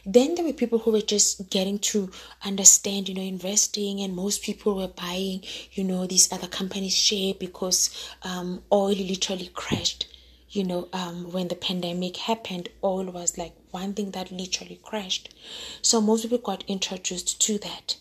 Then 0.06 0.36
there 0.36 0.46
were 0.46 0.54
people 0.54 0.80
who 0.80 0.92
were 0.92 1.02
just 1.02 1.50
getting 1.50 1.80
to 1.80 2.12
understand, 2.44 3.10
you 3.10 3.16
know, 3.16 3.22
investing, 3.22 4.02
and 4.02 4.16
most 4.16 4.42
people 4.42 4.76
were 4.76 4.88
buying, 4.88 5.44
you 5.74 5.84
know, 5.84 6.06
these 6.06 6.32
other 6.32 6.48
companies' 6.48 6.96
share 6.96 7.34
because 7.34 8.12
um, 8.24 8.64
oil 8.72 8.96
literally 8.96 9.50
crashed. 9.54 10.08
You 10.50 10.64
know, 10.64 10.88
um, 10.94 11.32
when 11.32 11.50
the 11.50 11.56
pandemic 11.56 12.18
happened, 12.18 12.70
oil 12.84 13.06
was 13.06 13.38
like 13.38 13.54
one 13.72 13.94
thing 13.94 14.12
that 14.12 14.32
literally 14.32 14.80
crashed. 14.82 15.34
So 15.82 16.00
most 16.00 16.24
people 16.24 16.38
got 16.38 16.64
introduced 16.68 17.42
to 17.42 17.58
that. 17.60 17.98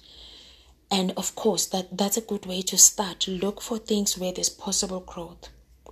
And 0.91 1.13
of 1.17 1.35
course, 1.35 1.67
that, 1.67 1.99
that's 1.99 2.17
a 2.17 2.21
good 2.21 2.47
way 2.47 2.63
to 2.63 2.79
start. 2.79 3.27
Look 3.27 3.61
for 3.61 3.79
things 3.79 4.17
where 4.17 4.33
there's 4.33 4.49
possible 4.49 5.01
growth 5.01 5.49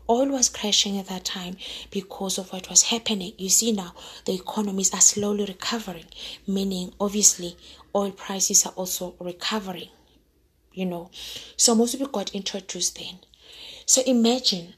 oil 0.08 0.28
was 0.28 0.48
crashing 0.48 0.98
at 0.98 1.06
that 1.08 1.24
time 1.24 1.56
because 1.90 2.38
of 2.38 2.52
what 2.52 2.68
was 2.70 2.82
happening. 2.82 3.32
You 3.38 3.48
see 3.48 3.72
now 3.72 3.94
the 4.24 4.34
economies 4.34 4.92
are 4.92 5.00
slowly 5.00 5.44
recovering, 5.44 6.06
meaning 6.46 6.92
obviously 7.00 7.56
oil 7.94 8.10
prices 8.10 8.66
are 8.66 8.72
also 8.72 9.14
recovering. 9.18 9.88
You 10.72 10.86
know, 10.86 11.10
so 11.56 11.74
most 11.74 11.92
people 11.92 12.08
got 12.08 12.34
introduced 12.34 12.98
then. 12.98 13.18
So 13.86 14.02
imagine 14.06 14.74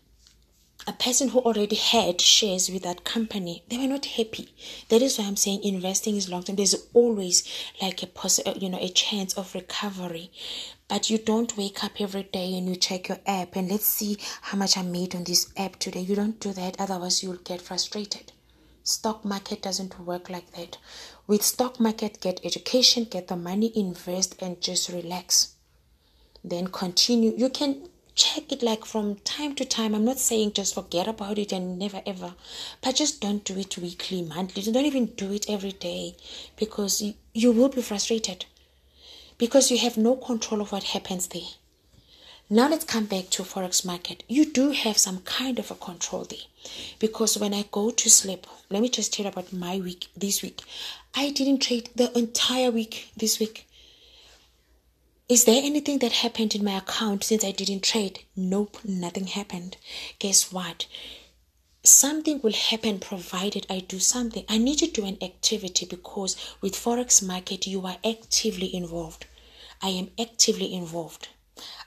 a 0.88 0.92
person 0.92 1.30
who 1.30 1.40
already 1.40 1.76
had 1.76 2.20
shares 2.20 2.70
with 2.70 2.82
that 2.82 3.04
company 3.04 3.62
they 3.68 3.78
were 3.78 3.86
not 3.86 4.04
happy 4.04 4.48
that 4.88 5.02
is 5.02 5.18
why 5.18 5.24
i'm 5.24 5.36
saying 5.36 5.62
investing 5.64 6.16
is 6.16 6.28
long 6.28 6.42
term 6.42 6.56
there's 6.56 6.86
always 6.94 7.42
like 7.82 8.02
a 8.02 8.06
possible 8.06 8.52
uh, 8.52 8.54
you 8.56 8.68
know 8.68 8.78
a 8.80 8.88
chance 8.88 9.34
of 9.34 9.54
recovery 9.54 10.30
but 10.88 11.10
you 11.10 11.18
don't 11.18 11.56
wake 11.56 11.82
up 11.82 12.00
every 12.00 12.22
day 12.22 12.56
and 12.56 12.68
you 12.68 12.76
check 12.76 13.08
your 13.08 13.18
app 13.26 13.56
and 13.56 13.68
let's 13.68 13.86
see 13.86 14.16
how 14.40 14.56
much 14.56 14.76
I 14.76 14.82
made 14.82 15.14
on 15.16 15.24
this 15.24 15.52
app 15.56 15.76
today. 15.80 16.00
You 16.00 16.14
don't 16.14 16.38
do 16.38 16.52
that, 16.52 16.76
otherwise, 16.78 17.22
you'll 17.22 17.36
get 17.36 17.60
frustrated. 17.60 18.32
Stock 18.84 19.24
market 19.24 19.62
doesn't 19.62 19.98
work 19.98 20.30
like 20.30 20.52
that. 20.52 20.78
With 21.26 21.42
stock 21.42 21.80
market, 21.80 22.20
get 22.20 22.38
education, 22.44 23.04
get 23.04 23.26
the 23.26 23.36
money, 23.36 23.72
invest, 23.74 24.40
and 24.40 24.60
just 24.60 24.88
relax. 24.90 25.54
Then 26.44 26.68
continue. 26.68 27.34
You 27.36 27.48
can 27.48 27.88
check 28.16 28.50
it 28.50 28.62
like 28.62 28.84
from 28.84 29.16
time 29.16 29.54
to 29.54 29.64
time. 29.64 29.94
I'm 29.94 30.04
not 30.04 30.18
saying 30.18 30.54
just 30.54 30.74
forget 30.74 31.06
about 31.06 31.38
it 31.38 31.52
and 31.52 31.78
never 31.78 32.02
ever, 32.06 32.34
but 32.82 32.96
just 32.96 33.20
don't 33.20 33.44
do 33.44 33.56
it 33.58 33.78
weekly, 33.78 34.22
monthly. 34.22 34.62
Don't 34.62 34.86
even 34.86 35.06
do 35.06 35.32
it 35.32 35.48
every 35.48 35.72
day 35.72 36.16
because 36.56 37.02
you, 37.02 37.14
you 37.34 37.52
will 37.52 37.68
be 37.68 37.82
frustrated 37.82 38.46
because 39.38 39.70
you 39.70 39.78
have 39.78 39.98
no 39.98 40.16
control 40.16 40.62
of 40.62 40.72
what 40.72 40.82
happens 40.82 41.28
there. 41.28 41.42
Now 42.48 42.68
let's 42.68 42.84
come 42.84 43.04
back 43.04 43.28
to 43.30 43.42
forex 43.42 43.84
market. 43.84 44.22
You 44.28 44.46
do 44.46 44.70
have 44.70 44.96
some 44.96 45.18
kind 45.22 45.58
of 45.58 45.70
a 45.70 45.74
control 45.74 46.24
there, 46.24 46.38
because 46.98 47.36
when 47.36 47.52
I 47.52 47.64
go 47.70 47.90
to 47.90 48.08
sleep, 48.08 48.46
let 48.70 48.80
me 48.80 48.88
just 48.88 49.12
tell 49.12 49.24
you 49.24 49.30
about 49.30 49.52
my 49.52 49.78
week 49.78 50.06
this 50.16 50.42
week. 50.42 50.62
I 51.14 51.30
didn't 51.32 51.58
trade 51.58 51.90
the 51.96 52.16
entire 52.16 52.70
week 52.70 53.10
this 53.16 53.40
week. 53.40 53.66
Is 55.28 55.44
there 55.44 55.60
anything 55.60 55.98
that 55.98 56.12
happened 56.12 56.54
in 56.54 56.62
my 56.62 56.78
account 56.78 57.24
since 57.24 57.42
I 57.42 57.50
didn't 57.50 57.82
trade? 57.82 58.20
Nope, 58.36 58.78
nothing 58.84 59.26
happened. 59.26 59.76
Guess 60.20 60.52
what? 60.52 60.86
Something 61.82 62.40
will 62.42 62.52
happen 62.52 63.00
provided 63.00 63.66
I 63.68 63.80
do 63.80 63.98
something. 63.98 64.44
I 64.48 64.58
need 64.58 64.78
to 64.78 64.86
do 64.86 65.04
an 65.04 65.18
activity 65.20 65.84
because 65.84 66.36
with 66.60 66.76
forex 66.76 67.26
market 67.26 67.66
you 67.66 67.84
are 67.84 67.96
actively 68.04 68.72
involved. 68.72 69.26
I 69.82 69.88
am 69.88 70.10
actively 70.16 70.72
involved. 70.72 71.26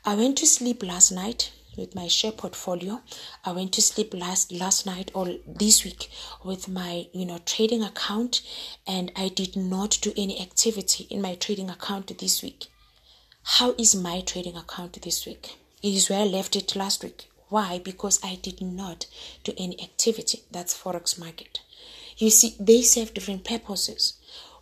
I 0.04 0.16
went 0.16 0.38
to 0.40 0.46
sleep 0.46 0.84
last 0.84 1.10
night 1.10 1.54
with 1.78 1.96
my 1.96 2.10
share 2.10 2.34
portfolio. 2.34 3.02
I 3.46 3.54
went 3.54 3.72
to 3.76 3.82
sleep 3.82 4.14
last 4.14 4.52
last 4.52 4.86
night 4.86 5.12
or 5.14 5.36
this 5.48 5.86
week 5.86 6.10
with 6.44 6.68
my 6.68 7.08
you 7.14 7.26
know 7.26 7.40
trading 7.46 7.84
account 7.84 8.42
and 8.86 9.14
I 9.16 9.30
did 9.30 9.56
not 9.56 9.98
do 10.02 10.12
any 10.18 10.42
activity 10.42 11.08
in 11.10 11.22
my 11.22 11.36
trading 11.36 11.70
account 11.70 12.18
this 12.18 12.44
week. 12.44 12.68
How 13.44 13.74
is 13.78 13.96
my 13.96 14.22
trading 14.22 14.56
account 14.56 15.02
this 15.02 15.26
week? 15.26 15.58
It 15.82 15.94
is 15.94 16.10
where 16.10 16.22
I 16.22 16.26
left 16.26 16.56
it 16.56 16.76
last 16.76 17.04
week. 17.04 17.30
Why? 17.50 17.80
Because 17.80 18.20
I 18.24 18.36
did 18.36 18.62
not 18.62 19.06
do 19.44 19.54
any 19.58 19.82
activity. 19.82 20.44
That's 20.52 20.78
forex 20.78 21.18
market. 21.18 21.62
You 22.18 22.30
see, 22.30 22.56
they 22.60 22.82
serve 22.82 23.14
different 23.14 23.46
purposes. 23.46 24.14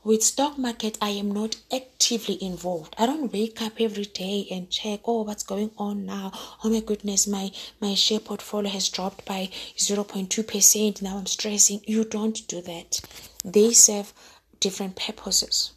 With 0.04 0.24
stock 0.24 0.58
market, 0.58 0.98
I 1.02 1.10
am 1.10 1.32
not 1.32 1.58
actively 1.74 2.42
involved. 2.42 2.96
I 2.98 3.08
don't 3.08 3.34
wake 3.34 3.62
up 3.62 3.74
every 3.82 4.06
day 4.06 4.48
and 4.52 4.70
check, 4.70 5.02
oh, 5.06 5.24
what's 5.24 5.44
going 5.44 5.72
on 5.78 6.06
now? 6.06 6.32
Oh 6.64 6.70
my 6.70 6.80
goodness, 6.80 7.28
my, 7.28 7.52
my 7.82 7.94
share 7.94 8.20
portfolio 8.20 8.72
has 8.72 8.90
dropped 8.90 9.26
by 9.26 9.50
0.2%. 9.76 11.02
Now 11.02 11.18
I'm 11.18 11.26
stressing. 11.26 11.82
You 11.86 12.06
don't 12.06 12.48
do 12.48 12.62
that. 12.62 13.02
They 13.44 13.74
serve 13.74 14.14
different 14.60 14.96
purposes. 14.96 15.74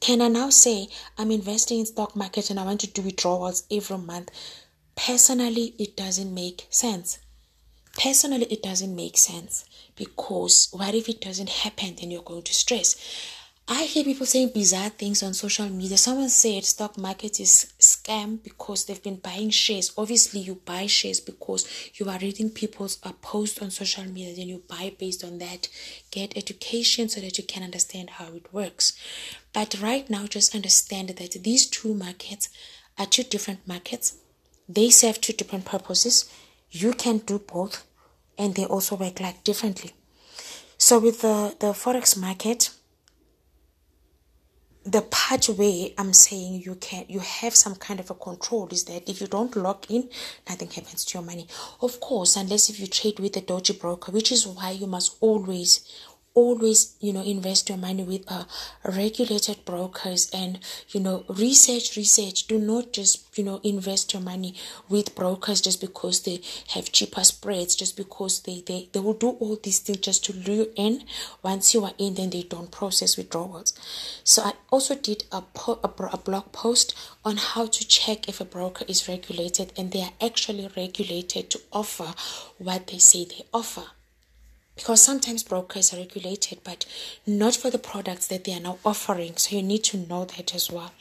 Can 0.00 0.20
I 0.20 0.28
now 0.28 0.50
say 0.50 0.88
I'm 1.16 1.30
investing 1.30 1.80
in 1.80 1.86
stock 1.86 2.14
market 2.14 2.50
and 2.50 2.60
I 2.60 2.64
want 2.64 2.80
to 2.80 2.86
do 2.86 3.02
withdrawals 3.02 3.64
every 3.70 3.98
month? 3.98 4.30
Personally, 4.96 5.74
it 5.78 5.96
doesn't 5.96 6.32
make 6.32 6.66
sense. 6.70 7.18
Personally, 8.00 8.46
it 8.46 8.62
doesn't 8.62 8.94
make 8.94 9.16
sense 9.16 9.64
because 9.96 10.68
what 10.72 10.94
if 10.94 11.08
it 11.08 11.20
doesn't 11.20 11.48
happen? 11.48 11.96
Then 11.96 12.10
you're 12.10 12.22
going 12.22 12.42
to 12.42 12.54
stress. 12.54 12.96
I 13.66 13.84
hear 13.84 14.04
people 14.04 14.26
saying 14.26 14.50
bizarre 14.52 14.90
things 14.90 15.22
on 15.22 15.32
social 15.32 15.66
media. 15.70 15.96
Someone 15.96 16.28
said 16.28 16.64
stock 16.64 16.98
market 16.98 17.40
is 17.40 17.72
scam 17.78 18.42
because 18.42 18.84
they've 18.84 19.02
been 19.02 19.16
buying 19.16 19.48
shares. 19.48 19.90
Obviously, 19.96 20.40
you 20.40 20.56
buy 20.66 20.86
shares 20.86 21.18
because 21.18 21.66
you 21.94 22.10
are 22.10 22.18
reading 22.18 22.50
people's 22.50 22.98
uh, 23.02 23.12
posts 23.22 23.62
on 23.62 23.70
social 23.70 24.04
media. 24.04 24.36
Then 24.36 24.48
you 24.48 24.62
buy 24.68 24.92
based 24.98 25.24
on 25.24 25.38
that. 25.38 25.68
Get 26.10 26.36
education 26.36 27.08
so 27.08 27.22
that 27.22 27.38
you 27.38 27.44
can 27.44 27.62
understand 27.62 28.10
how 28.10 28.26
it 28.34 28.52
works. 28.52 28.98
But 29.54 29.80
right 29.80 30.10
now, 30.10 30.26
just 30.26 30.54
understand 30.54 31.08
that 31.08 31.42
these 31.42 31.66
two 31.66 31.94
markets 31.94 32.50
are 32.98 33.06
two 33.06 33.22
different 33.22 33.66
markets. 33.66 34.18
They 34.68 34.90
serve 34.90 35.22
two 35.22 35.32
different 35.32 35.64
purposes. 35.64 36.30
You 36.70 36.92
can 36.92 37.18
do 37.18 37.38
both, 37.38 37.82
and 38.36 38.54
they 38.56 38.66
also 38.66 38.94
work 38.96 39.20
like 39.20 39.42
differently. 39.42 39.92
So 40.76 40.98
with 40.98 41.22
the 41.22 41.56
the 41.58 41.68
forex 41.68 42.14
market 42.14 42.68
the 44.84 45.00
part 45.00 45.46
where 45.46 45.88
I'm 45.96 46.12
saying 46.12 46.62
you 46.64 46.74
can 46.74 47.06
you 47.08 47.20
have 47.20 47.54
some 47.54 47.74
kind 47.74 48.00
of 48.00 48.10
a 48.10 48.14
control 48.14 48.68
is 48.70 48.84
that 48.84 49.08
if 49.08 49.20
you 49.20 49.26
don't 49.26 49.56
log 49.56 49.86
in, 49.88 50.10
nothing 50.48 50.68
happens 50.68 51.04
to 51.06 51.18
your 51.18 51.24
money. 51.26 51.46
Of 51.80 52.00
course, 52.00 52.36
unless 52.36 52.68
if 52.68 52.78
you 52.78 52.86
trade 52.86 53.18
with 53.18 53.36
a 53.36 53.40
dodgy 53.40 53.72
broker, 53.72 54.12
which 54.12 54.30
is 54.30 54.46
why 54.46 54.72
you 54.72 54.86
must 54.86 55.16
always, 55.20 55.80
always 56.34 56.96
you 57.00 57.12
know 57.12 57.22
invest 57.22 57.68
your 57.68 57.78
money 57.78 58.02
with 58.02 58.24
uh, 58.28 58.44
regulated 58.84 59.64
brokers 59.64 60.28
and 60.32 60.58
you 60.90 61.00
know 61.00 61.24
research 61.28 61.96
research. 61.96 62.46
Do 62.46 62.58
not 62.58 62.92
just 62.92 63.38
you 63.38 63.44
know 63.44 63.60
invest 63.62 64.12
your 64.12 64.22
money 64.22 64.54
with 64.88 65.14
brokers 65.14 65.60
just 65.60 65.80
because 65.80 66.22
they 66.22 66.40
have 66.74 66.92
cheaper 66.92 67.24
spreads 67.24 67.76
just 67.76 67.96
because 67.96 68.40
they 68.42 68.62
they, 68.66 68.88
they 68.92 69.00
will 69.00 69.14
do 69.14 69.30
all 69.30 69.56
these 69.62 69.78
things 69.78 69.98
just 69.98 70.24
to 70.26 70.32
lure 70.32 70.66
in. 70.76 71.04
Once 71.42 71.72
you 71.74 71.84
are 71.84 71.94
in 71.98 72.14
then 72.14 72.30
they 72.30 72.42
don't 72.42 72.70
process 72.70 73.16
withdrawals. 73.16 73.72
So 74.24 74.42
i 74.42 74.52
also 74.70 74.94
did 74.96 75.24
a, 75.30 75.40
po- 75.40 75.78
a, 75.84 75.88
a 76.12 76.18
blog 76.18 76.50
post 76.52 76.94
on 77.24 77.36
how 77.36 77.66
to 77.66 77.86
check 77.86 78.28
if 78.28 78.40
a 78.40 78.44
broker 78.44 78.84
is 78.88 79.08
regulated 79.08 79.72
and 79.76 79.92
they 79.92 80.02
are 80.02 80.12
actually 80.20 80.68
regulated 80.76 81.48
to 81.50 81.60
offer 81.72 82.12
what 82.58 82.88
they 82.88 82.98
say 82.98 83.24
they 83.24 83.44
offer 83.52 83.84
because 84.76 85.02
sometimes 85.02 85.42
brokers 85.42 85.92
are 85.92 85.98
regulated 85.98 86.58
but 86.64 86.84
not 87.26 87.54
for 87.54 87.70
the 87.70 87.78
products 87.78 88.26
that 88.28 88.44
they 88.44 88.54
are 88.54 88.60
now 88.60 88.78
offering. 88.84 89.36
So 89.36 89.56
you 89.56 89.62
need 89.62 89.84
to 89.84 89.96
know 89.96 90.24
that 90.24 90.54
as 90.54 90.70
well. 90.70 90.92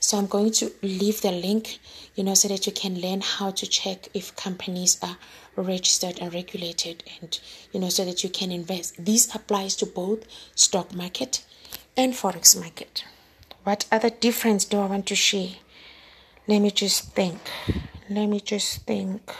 So 0.00 0.18
i'm 0.18 0.26
going 0.26 0.52
to 0.52 0.70
leave 0.82 1.22
the 1.22 1.32
link 1.32 1.78
you 2.14 2.22
know 2.22 2.34
so 2.34 2.48
that 2.48 2.66
you 2.66 2.72
can 2.72 3.00
learn 3.00 3.20
how 3.22 3.50
to 3.50 3.66
check 3.66 4.08
if 4.14 4.36
companies 4.36 4.98
are 5.02 5.16
registered 5.56 6.18
and 6.20 6.32
regulated 6.32 7.02
and 7.20 7.40
you 7.72 7.80
know 7.80 7.88
so 7.88 8.04
that 8.04 8.22
you 8.22 8.30
can 8.30 8.52
invest. 8.52 9.04
This 9.04 9.34
applies 9.34 9.74
to 9.76 9.86
both 9.86 10.24
stock 10.54 10.94
market 10.94 11.44
and 11.96 12.12
forex 12.12 12.58
market. 12.58 13.04
What 13.64 13.86
other 13.90 14.10
difference 14.10 14.64
do 14.64 14.78
i 14.78 14.86
want 14.86 15.06
to 15.06 15.16
share? 15.16 15.56
Let 16.46 16.60
me 16.60 16.70
just 16.70 17.12
think. 17.14 17.40
Let 18.08 18.26
me 18.26 18.40
just 18.40 18.82
think 18.82 19.34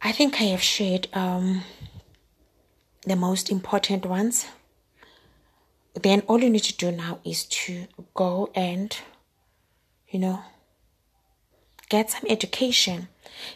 I 0.00 0.12
think 0.12 0.40
I 0.40 0.44
have 0.44 0.62
shared 0.62 1.08
um, 1.12 1.64
the 3.04 3.16
most 3.16 3.50
important 3.50 4.06
ones. 4.06 4.46
Then 5.94 6.20
all 6.28 6.40
you 6.40 6.50
need 6.50 6.62
to 6.64 6.76
do 6.76 6.92
now 6.92 7.18
is 7.24 7.44
to 7.46 7.86
go 8.14 8.50
and, 8.54 8.96
you 10.08 10.20
know, 10.20 10.42
get 11.88 12.10
some 12.10 12.22
education. 12.28 13.08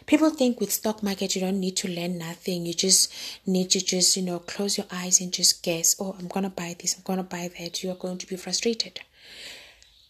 People 0.05 0.31
think 0.31 0.59
with 0.59 0.71
stock 0.73 1.01
market 1.01 1.33
you 1.33 1.41
don't 1.41 1.61
need 1.61 1.77
to 1.77 1.87
learn 1.87 2.17
nothing. 2.17 2.65
You 2.65 2.73
just 2.73 3.13
need 3.45 3.69
to 3.71 3.79
just, 3.79 4.17
you 4.17 4.23
know, 4.23 4.39
close 4.39 4.77
your 4.77 4.87
eyes 4.91 5.21
and 5.21 5.31
just 5.31 5.63
guess, 5.63 5.95
oh, 5.97 6.15
I'm 6.19 6.27
gonna 6.27 6.49
buy 6.49 6.75
this, 6.77 6.97
I'm 6.97 7.03
gonna 7.05 7.23
buy 7.23 7.49
that. 7.57 7.83
You 7.83 7.91
are 7.91 7.95
going 7.95 8.17
to 8.17 8.27
be 8.27 8.35
frustrated. 8.35 8.99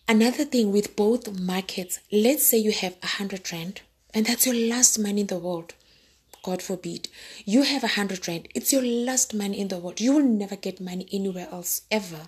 Another 0.08 0.46
thing 0.46 0.72
with 0.72 0.96
both 0.96 1.40
markets, 1.40 2.00
let's 2.12 2.44
say 2.46 2.58
you 2.58 2.72
have 2.72 2.98
a 3.04 3.08
hundred 3.08 3.52
rand 3.52 3.82
and 4.16 4.26
that's 4.26 4.48
your 4.48 4.56
last 4.56 4.98
money 4.98 5.22
in 5.22 5.28
the 5.28 5.38
world. 5.38 5.74
God 6.44 6.62
forbid, 6.62 7.08
you 7.46 7.64
have 7.64 7.86
a 7.86 7.96
hundred 7.96 8.28
rand. 8.28 8.50
It's 8.54 8.74
your 8.74 8.84
last 8.84 9.34
money 9.34 9.60
in 9.60 9.70
the 9.70 9.78
world. 9.78 10.02
You 10.02 10.14
will 10.14 10.26
never 10.26 10.58
get 10.58 10.82
money 10.82 11.08
anywhere 11.12 11.48
else 11.50 11.84
ever. 11.90 12.28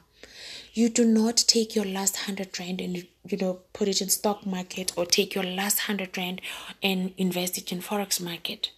You 0.73 0.87
do 0.87 1.05
not 1.05 1.35
take 1.35 1.75
your 1.75 1.85
last 1.85 2.15
hundred 2.17 2.57
rand 2.57 2.79
and 2.79 3.05
you 3.27 3.37
know 3.37 3.59
put 3.73 3.89
it 3.89 4.01
in 4.01 4.09
stock 4.09 4.45
market 4.45 4.93
or 4.95 5.05
take 5.05 5.35
your 5.35 5.43
last 5.43 5.79
hundred 5.79 6.17
rand 6.17 6.39
and 6.81 7.13
invest 7.17 7.57
it 7.57 7.73
in 7.73 7.81
forex 7.81 8.21
market. 8.21 8.71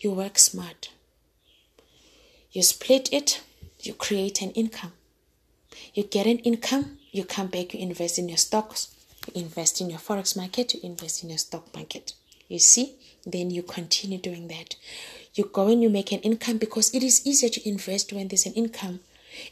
You 0.00 0.12
work 0.12 0.38
smart. 0.38 0.90
You 2.50 2.62
split 2.62 3.12
it. 3.12 3.42
You 3.80 3.92
create 3.92 4.40
an 4.40 4.52
income. 4.52 4.92
You 5.92 6.04
get 6.04 6.26
an 6.26 6.38
income. 6.38 6.98
You 7.12 7.24
come 7.24 7.48
back. 7.48 7.74
You 7.74 7.80
invest 7.80 8.18
in 8.18 8.28
your 8.28 8.38
stocks. 8.38 8.94
You 9.26 9.42
invest 9.42 9.82
in 9.82 9.90
your 9.90 9.98
forex 9.98 10.34
market. 10.34 10.72
You 10.72 10.80
invest 10.82 11.22
in 11.22 11.28
your 11.28 11.38
stock 11.38 11.74
market. 11.74 12.14
You 12.48 12.58
see 12.58 12.96
then 13.32 13.50
you 13.50 13.62
continue 13.62 14.18
doing 14.18 14.48
that. 14.48 14.76
You 15.34 15.50
go 15.52 15.68
and 15.68 15.82
you 15.82 15.90
make 15.90 16.12
an 16.12 16.20
income 16.20 16.58
because 16.58 16.94
it 16.94 17.02
is 17.02 17.26
easier 17.26 17.48
to 17.48 17.68
invest 17.68 18.12
when 18.12 18.28
there's 18.28 18.46
an 18.46 18.54
income. 18.54 19.00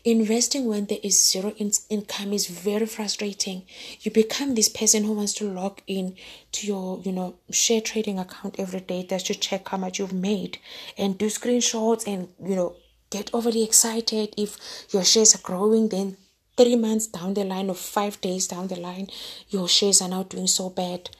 Investing 0.04 0.66
when 0.66 0.86
there 0.86 0.98
is 1.02 1.30
zero 1.30 1.54
in- 1.58 1.70
income 1.90 2.32
is 2.32 2.46
very 2.46 2.86
frustrating. 2.86 3.62
You 4.00 4.10
become 4.10 4.54
this 4.54 4.68
person 4.68 5.04
who 5.04 5.12
wants 5.12 5.34
to 5.34 5.48
log 5.48 5.80
in 5.86 6.16
to 6.52 6.66
your, 6.66 7.00
you 7.04 7.12
know, 7.12 7.36
share 7.50 7.80
trading 7.80 8.18
account 8.18 8.56
every 8.58 8.80
day 8.80 9.04
just 9.04 9.26
to 9.26 9.34
check 9.34 9.68
how 9.68 9.76
much 9.76 9.98
you've 9.98 10.12
made 10.12 10.58
and 10.98 11.16
do 11.16 11.26
screenshots 11.26 12.06
and, 12.06 12.28
you 12.42 12.56
know, 12.56 12.76
get 13.10 13.30
overly 13.32 13.62
excited 13.62 14.34
if 14.36 14.56
your 14.90 15.04
shares 15.04 15.34
are 15.34 15.42
growing. 15.42 15.88
Then 15.88 16.16
three 16.56 16.76
months 16.76 17.06
down 17.06 17.34
the 17.34 17.44
line 17.44 17.68
or 17.68 17.74
five 17.74 18.20
days 18.20 18.48
down 18.48 18.68
the 18.68 18.76
line, 18.76 19.08
your 19.50 19.68
shares 19.68 20.02
are 20.02 20.08
now 20.08 20.24
doing 20.24 20.46
so 20.46 20.70
bad 20.70 21.10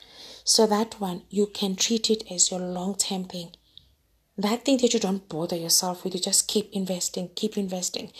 so 0.48 0.64
that 0.64 1.00
one, 1.00 1.22
you 1.28 1.46
can 1.46 1.74
treat 1.74 2.08
it 2.08 2.22
as 2.30 2.52
your 2.52 2.60
long 2.60 2.94
term 2.94 3.24
thing. 3.24 3.50
That 4.38 4.64
thing 4.64 4.78
that 4.78 4.94
you 4.94 5.00
don't 5.00 5.28
bother 5.28 5.56
yourself 5.56 6.04
with, 6.04 6.14
you 6.14 6.20
just 6.20 6.46
keep 6.46 6.70
investing, 6.72 7.30
keep 7.34 7.58
investing. 7.58 8.12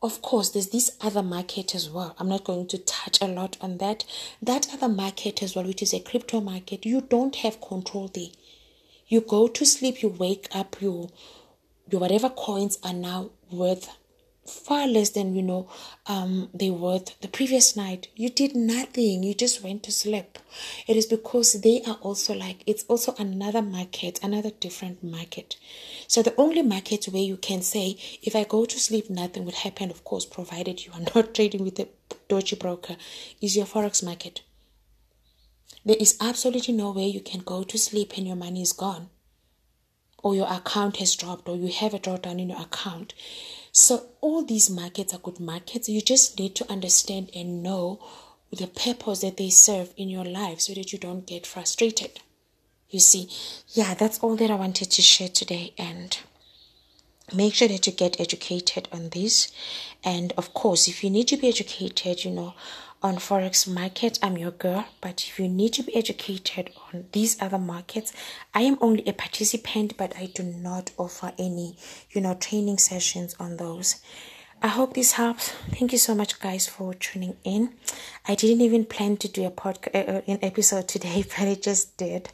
Of 0.00 0.22
course, 0.22 0.50
there's 0.50 0.68
this 0.68 0.96
other 1.00 1.24
market 1.24 1.74
as 1.74 1.90
well. 1.90 2.14
I'm 2.20 2.28
not 2.28 2.44
going 2.44 2.68
to 2.68 2.78
touch 2.78 3.20
a 3.20 3.26
lot 3.26 3.56
on 3.60 3.78
that. 3.78 4.04
That 4.40 4.72
other 4.72 4.88
market 4.88 5.42
as 5.42 5.56
well, 5.56 5.64
which 5.64 5.82
is 5.82 5.92
a 5.92 5.98
crypto 5.98 6.40
market, 6.40 6.86
you 6.86 7.00
don't 7.00 7.34
have 7.36 7.60
control 7.60 8.06
there. 8.06 8.28
You 9.08 9.20
go 9.20 9.48
to 9.48 9.64
sleep, 9.66 10.02
you 10.02 10.08
wake 10.08 10.46
up, 10.54 10.76
you, 10.80 11.08
your 11.90 12.00
whatever 12.00 12.30
coins 12.30 12.78
are 12.84 12.94
now 12.94 13.30
worth 13.50 13.88
far 14.44 14.88
less 14.88 15.10
than 15.10 15.36
you 15.36 15.42
know 15.42 15.68
um 16.06 16.50
they 16.52 16.70
were 16.70 16.98
the 17.20 17.28
previous 17.28 17.76
night 17.76 18.08
you 18.16 18.28
did 18.28 18.54
nothing. 18.56 19.22
You 19.22 19.34
just 19.34 19.62
went 19.62 19.82
to 19.84 19.92
sleep. 19.92 20.38
It 20.88 20.96
is 20.96 21.06
because 21.06 21.52
they 21.60 21.82
are 21.86 21.98
also 22.00 22.34
like 22.34 22.62
it's 22.66 22.84
also 22.84 23.14
another 23.18 23.62
market 23.62 24.18
another 24.22 24.50
different 24.50 25.02
market. 25.02 25.56
So 26.08 26.22
the 26.22 26.34
only 26.36 26.62
market 26.62 27.04
where 27.06 27.22
you 27.22 27.36
can 27.36 27.62
say 27.62 27.96
if 28.22 28.34
i 28.34 28.44
go 28.44 28.64
to 28.64 28.78
sleep 28.80 29.08
nothing 29.08 29.44
will 29.44 29.52
happen 29.52 29.90
of 29.90 30.04
course 30.04 30.26
provided 30.26 30.84
you 30.84 30.92
are 30.92 31.00
not 31.14 31.34
trading 31.34 31.64
with 31.64 31.78
a 31.78 31.88
dodgy 32.28 32.56
broker 32.56 32.96
is 33.40 33.56
your 33.56 33.66
forex 33.66 34.02
market. 34.04 34.42
There 35.84 35.96
is 35.98 36.16
absolutely 36.20 36.74
no 36.74 36.92
way 36.92 37.06
you 37.06 37.20
can 37.20 37.40
go 37.40 37.64
to 37.64 37.78
sleep 37.78 38.12
and 38.16 38.26
your 38.26 38.36
money 38.36 38.62
is 38.62 38.72
gone 38.72 39.10
or 40.22 40.34
your 40.34 40.50
account 40.50 40.96
has 40.98 41.14
dropped 41.16 41.48
or 41.48 41.56
you 41.56 41.68
have 41.68 41.94
a 41.94 41.98
drawdown 41.98 42.40
in 42.40 42.50
your 42.50 42.60
account 42.60 43.12
so 43.72 44.08
all 44.20 44.44
these 44.44 44.68
markets 44.68 45.14
are 45.14 45.18
good 45.18 45.40
markets. 45.40 45.88
You 45.88 46.02
just 46.02 46.38
need 46.38 46.54
to 46.56 46.70
understand 46.70 47.30
and 47.34 47.62
know 47.62 48.04
the 48.50 48.66
purpose 48.66 49.22
that 49.22 49.38
they 49.38 49.48
serve 49.48 49.94
in 49.96 50.10
your 50.10 50.26
life 50.26 50.60
so 50.60 50.74
that 50.74 50.92
you 50.92 50.98
don't 50.98 51.26
get 51.26 51.46
frustrated. 51.46 52.20
You 52.90 53.00
see, 53.00 53.30
yeah, 53.68 53.94
that's 53.94 54.18
all 54.18 54.36
that 54.36 54.50
I 54.50 54.56
wanted 54.56 54.90
to 54.90 55.00
share 55.00 55.30
today 55.30 55.72
and 55.78 56.18
make 57.34 57.54
sure 57.54 57.68
that 57.68 57.86
you 57.86 57.94
get 57.94 58.20
educated 58.20 58.88
on 58.92 59.08
this 59.08 59.50
and 60.04 60.34
of 60.36 60.52
course 60.52 60.86
if 60.86 61.02
you 61.02 61.08
need 61.08 61.26
to 61.26 61.36
be 61.36 61.48
educated 61.48 62.24
you 62.24 62.30
know 62.30 62.52
on 63.02 63.16
forex 63.16 63.66
market 63.68 64.18
i'm 64.22 64.36
your 64.38 64.50
girl 64.52 64.84
but 65.00 65.24
if 65.26 65.38
you 65.38 65.48
need 65.48 65.72
to 65.72 65.82
be 65.82 65.94
educated 65.96 66.70
on 66.92 67.04
these 67.12 67.40
other 67.42 67.58
markets 67.58 68.12
i 68.54 68.62
am 68.62 68.78
only 68.80 69.02
a 69.06 69.12
participant 69.12 69.96
but 69.96 70.16
i 70.16 70.26
do 70.26 70.42
not 70.42 70.90
offer 70.96 71.32
any 71.38 71.76
you 72.10 72.20
know 72.20 72.34
training 72.34 72.78
sessions 72.78 73.34
on 73.38 73.56
those. 73.56 73.96
I 74.64 74.68
hope 74.68 74.94
this 74.94 75.12
helps. 75.12 75.50
Thank 75.70 75.90
you 75.90 75.98
so 75.98 76.14
much 76.14 76.38
guys 76.38 76.68
for 76.68 76.94
tuning 76.94 77.36
in. 77.42 77.74
I 78.28 78.36
didn't 78.36 78.60
even 78.60 78.84
plan 78.84 79.16
to 79.16 79.28
do 79.28 79.44
a 79.44 79.50
podcast 79.50 79.94
uh, 79.94 80.12
uh, 80.12 80.20
an 80.28 80.38
episode 80.42 80.86
today 80.94 81.24
but 81.28 81.48
i 81.48 81.54
just 81.54 81.96
did 81.96 82.30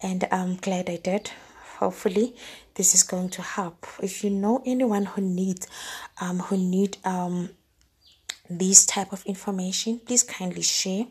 and 0.00 0.26
i'm 0.30 0.56
glad 0.56 0.88
i 0.88 0.96
did. 0.96 1.30
Hopefully 1.78 2.36
this 2.76 2.94
is 2.94 3.02
going 3.02 3.30
to 3.30 3.42
help. 3.42 3.86
If 4.00 4.22
you 4.22 4.30
know 4.30 4.62
anyone 4.64 5.06
who 5.06 5.22
needs 5.22 5.66
um 6.20 6.38
who 6.38 6.56
need 6.56 6.98
um 7.04 7.50
this 8.58 8.86
type 8.86 9.12
of 9.12 9.24
information 9.26 10.00
please 10.00 10.22
kindly 10.22 10.62
share 10.62 11.06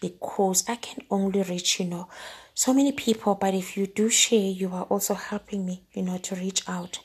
because 0.00 0.64
i 0.68 0.76
can 0.76 1.04
only 1.10 1.42
reach 1.42 1.80
you 1.80 1.86
know 1.86 2.08
so 2.58 2.74
many 2.74 2.90
people. 2.90 3.36
But 3.36 3.54
if 3.54 3.76
you 3.76 3.86
do 3.86 4.10
share 4.10 4.50
you 4.50 4.70
are 4.72 4.82
also 4.84 5.14
helping 5.14 5.64
me 5.64 5.84
you 5.92 6.02
know 6.02 6.18
to 6.18 6.34
reach 6.34 6.68
out 6.68 6.98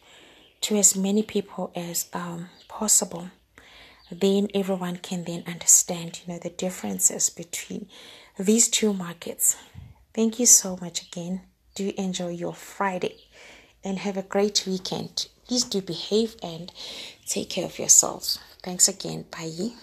to 0.62 0.76
as 0.78 0.96
many 0.96 1.22
people 1.22 1.72
as 1.76 2.10
um, 2.12 2.50
possible. 2.68 3.30
Then 4.12 4.48
everyone 4.56 4.98
can 4.98 5.26
then 5.26 5.44
understand 5.46 6.22
you 6.26 6.34
know 6.34 6.40
the 6.40 6.50
differences 6.50 7.30
between 7.30 7.88
these 8.40 8.68
two 8.68 8.94
markets. 8.94 9.56
Thank 10.16 10.40
you 10.40 10.48
so 10.48 10.76
much 10.82 11.04
again. 11.04 11.42
Do 11.76 11.94
enjoy 11.98 12.30
your 12.30 12.56
friday 12.56 13.18
and 13.84 14.00
have 14.00 14.18
a 14.18 14.24
great 14.24 14.64
weekend. 14.66 15.28
Please 15.48 15.66
do 15.66 15.82
behave 15.82 16.36
and 16.42 16.72
take 17.28 17.52
care 17.52 17.66
of 17.66 17.78
yourselves 17.78 18.40
Thanks 18.64 18.88
again. 18.88 19.26
Bye. 19.30 19.74